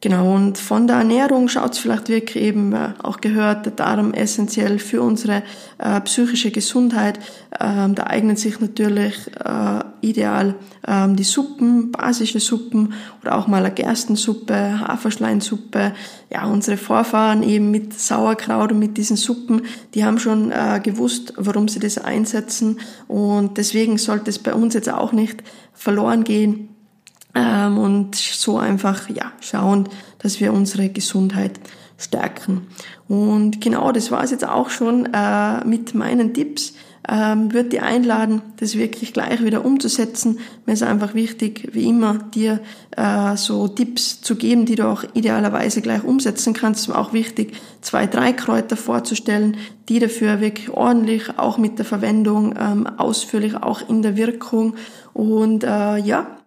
Genau, 0.00 0.32
und 0.32 0.58
von 0.58 0.86
der 0.86 0.98
Ernährung 0.98 1.48
schaut 1.48 1.72
es 1.72 1.78
vielleicht 1.78 2.08
wirklich 2.08 2.44
eben, 2.44 2.72
äh, 2.72 2.90
auch 3.02 3.20
gehört, 3.20 3.66
der 3.66 3.72
Darm 3.72 4.14
essentiell 4.14 4.78
für 4.78 5.02
unsere 5.02 5.42
äh, 5.78 6.00
psychische 6.02 6.52
Gesundheit. 6.52 7.18
Ähm, 7.58 7.96
da 7.96 8.04
eignen 8.04 8.36
sich 8.36 8.60
natürlich 8.60 9.16
äh, 9.44 9.80
ideal 10.00 10.54
ähm, 10.86 11.16
die 11.16 11.24
Suppen, 11.24 11.90
basische 11.90 12.38
Suppen 12.38 12.92
oder 13.22 13.36
auch 13.36 13.48
mal 13.48 13.64
eine 13.64 13.74
Gerstensuppe, 13.74 14.78
Haferschleinsuppe. 14.86 15.92
Ja, 16.30 16.46
unsere 16.46 16.76
Vorfahren 16.76 17.42
eben 17.42 17.72
mit 17.72 17.98
Sauerkraut 17.98 18.70
und 18.70 18.78
mit 18.78 18.96
diesen 18.96 19.16
Suppen, 19.16 19.62
die 19.94 20.04
haben 20.04 20.20
schon 20.20 20.52
äh, 20.52 20.80
gewusst, 20.80 21.32
warum 21.36 21.66
sie 21.66 21.80
das 21.80 21.98
einsetzen. 21.98 22.78
Und 23.08 23.58
deswegen 23.58 23.98
sollte 23.98 24.30
es 24.30 24.38
bei 24.38 24.54
uns 24.54 24.74
jetzt 24.74 24.90
auch 24.92 25.10
nicht 25.10 25.42
verloren 25.72 26.22
gehen 26.22 26.68
ähm, 27.34 27.78
und 27.78 28.14
so 28.14 28.58
einfach 28.58 29.08
ja 29.08 29.32
schauen, 29.40 29.88
dass 30.18 30.40
wir 30.40 30.52
unsere 30.52 30.88
Gesundheit 30.88 31.58
stärken. 31.98 32.68
Und 33.08 33.60
genau, 33.60 33.92
das 33.92 34.10
war 34.10 34.22
es 34.22 34.30
jetzt 34.30 34.46
auch 34.46 34.70
schon 34.70 35.08
äh, 35.12 35.64
mit 35.64 35.94
meinen 35.94 36.32
Tipps. 36.32 36.74
Ähm, 37.10 37.54
würde 37.54 37.70
dir 37.70 37.84
einladen, 37.84 38.42
das 38.58 38.76
wirklich 38.76 39.14
gleich 39.14 39.42
wieder 39.42 39.64
umzusetzen. 39.64 40.40
Mir 40.66 40.74
ist 40.74 40.82
einfach 40.82 41.14
wichtig, 41.14 41.70
wie 41.72 41.88
immer, 41.88 42.18
dir 42.34 42.60
äh, 42.96 43.34
so 43.34 43.66
Tipps 43.66 44.20
zu 44.20 44.36
geben, 44.36 44.66
die 44.66 44.74
du 44.74 44.86
auch 44.86 45.04
idealerweise 45.14 45.80
gleich 45.80 46.04
umsetzen 46.04 46.52
kannst. 46.52 46.82
Es 46.82 46.88
ist 46.88 46.94
auch 46.94 47.14
wichtig, 47.14 47.54
zwei, 47.80 48.06
drei 48.06 48.34
Kräuter 48.34 48.76
vorzustellen, 48.76 49.56
die 49.88 50.00
dafür 50.00 50.42
wirklich 50.42 50.68
ordentlich, 50.68 51.38
auch 51.38 51.56
mit 51.56 51.78
der 51.78 51.86
Verwendung, 51.86 52.54
ähm, 52.58 52.86
ausführlich, 52.86 53.56
auch 53.56 53.88
in 53.88 54.02
der 54.02 54.18
Wirkung. 54.18 54.74
Und 55.14 55.64
äh, 55.64 55.96
ja, 55.96 56.37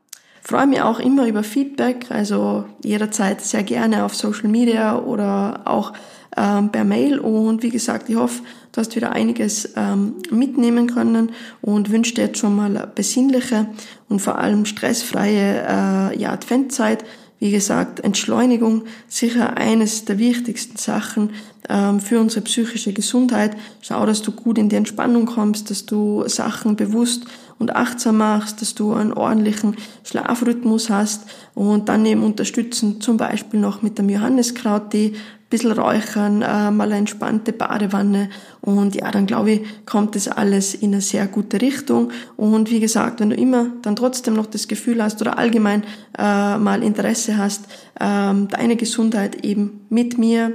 freue 0.41 0.67
mich 0.67 0.81
auch 0.81 0.99
immer 0.99 1.27
über 1.27 1.43
Feedback, 1.43 2.07
also 2.09 2.65
jederzeit 2.83 3.41
sehr 3.41 3.63
gerne 3.63 4.03
auf 4.03 4.15
Social 4.15 4.49
Media 4.49 4.97
oder 4.97 5.61
auch 5.65 5.93
ähm, 6.35 6.69
per 6.71 6.83
Mail. 6.83 7.19
Und 7.19 7.63
wie 7.63 7.69
gesagt, 7.69 8.09
ich 8.09 8.15
hoffe, 8.15 8.41
du 8.71 8.81
hast 8.81 8.95
wieder 8.95 9.11
einiges 9.11 9.73
ähm, 9.75 10.15
mitnehmen 10.29 10.87
können 10.87 11.31
und 11.61 11.91
wünsche 11.91 12.15
dir 12.15 12.25
jetzt 12.25 12.39
schon 12.39 12.55
mal 12.55 12.75
eine 12.75 12.87
besinnliche 12.87 13.67
und 14.09 14.21
vor 14.21 14.37
allem 14.37 14.65
stressfreie 14.65 16.11
äh, 16.13 16.19
ja, 16.19 16.31
Adventzeit. 16.31 17.03
Wie 17.41 17.49
gesagt, 17.49 18.01
Entschleunigung 18.01 18.83
sicher 19.07 19.57
eines 19.57 20.05
der 20.05 20.19
wichtigsten 20.19 20.77
Sachen 20.77 21.31
ähm, 21.69 21.99
für 21.99 22.19
unsere 22.19 22.41
psychische 22.41 22.93
Gesundheit. 22.93 23.57
Schau, 23.81 24.05
dass 24.05 24.21
du 24.21 24.31
gut 24.31 24.59
in 24.59 24.69
die 24.69 24.75
Entspannung 24.75 25.25
kommst, 25.25 25.71
dass 25.71 25.87
du 25.87 26.23
Sachen 26.27 26.75
bewusst 26.75 27.25
und 27.57 27.75
achtsam 27.75 28.17
machst, 28.17 28.61
dass 28.61 28.75
du 28.75 28.93
einen 28.93 29.11
ordentlichen 29.11 29.75
Schlafrhythmus 30.03 30.91
hast 30.91 31.23
und 31.55 31.89
dann 31.89 32.05
eben 32.05 32.21
unterstützen, 32.21 33.01
zum 33.01 33.17
Beispiel 33.17 33.59
noch 33.59 33.81
mit 33.81 33.97
dem 33.97 34.09
Johanniskrauttee, 34.09 35.15
bisschen 35.51 35.73
räuchern, 35.73 36.41
äh, 36.41 36.71
mal 36.71 36.87
eine 36.87 36.97
entspannte 36.97 37.53
Badewanne. 37.53 38.29
Und 38.61 38.95
ja, 38.95 39.11
dann 39.11 39.27
glaube 39.27 39.51
ich, 39.51 39.85
kommt 39.85 40.15
das 40.15 40.27
alles 40.27 40.73
in 40.73 40.93
eine 40.93 41.01
sehr 41.01 41.27
gute 41.27 41.61
Richtung. 41.61 42.11
Und 42.37 42.71
wie 42.71 42.79
gesagt, 42.79 43.19
wenn 43.19 43.29
du 43.29 43.35
immer 43.35 43.67
dann 43.83 43.95
trotzdem 43.95 44.33
noch 44.33 44.47
das 44.47 44.67
Gefühl 44.67 45.03
hast 45.03 45.21
oder 45.21 45.37
allgemein 45.37 45.83
äh, 46.17 46.57
mal 46.57 46.81
Interesse 46.81 47.37
hast, 47.37 47.65
äh, 47.99 48.33
deine 48.47 48.75
Gesundheit 48.77 49.45
eben 49.45 49.85
mit 49.89 50.17
mir 50.17 50.53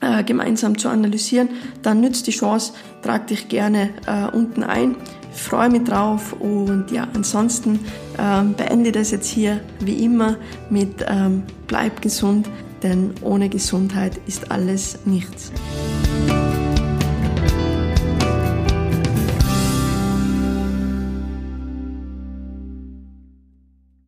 äh, 0.00 0.22
gemeinsam 0.22 0.78
zu 0.78 0.88
analysieren, 0.88 1.48
dann 1.82 2.00
nützt 2.00 2.26
die 2.26 2.32
Chance, 2.32 2.74
trag 3.02 3.26
dich 3.26 3.48
gerne 3.48 3.90
äh, 4.06 4.34
unten 4.34 4.62
ein. 4.62 4.96
Ich 5.32 5.40
freue 5.40 5.70
mich 5.70 5.84
drauf. 5.84 6.34
Und 6.38 6.90
ja, 6.90 7.08
ansonsten 7.14 7.80
ähm, 8.18 8.54
beende 8.54 8.92
das 8.92 9.12
jetzt 9.12 9.28
hier 9.28 9.60
wie 9.80 10.04
immer 10.04 10.36
mit 10.68 11.04
ähm, 11.08 11.42
bleib 11.66 12.02
gesund, 12.02 12.48
denn 12.82 13.14
ohne 13.22 13.48
Gesundheit 13.48 14.20
ist 14.26 14.50
alles 14.50 14.98
nichts. 15.04 15.52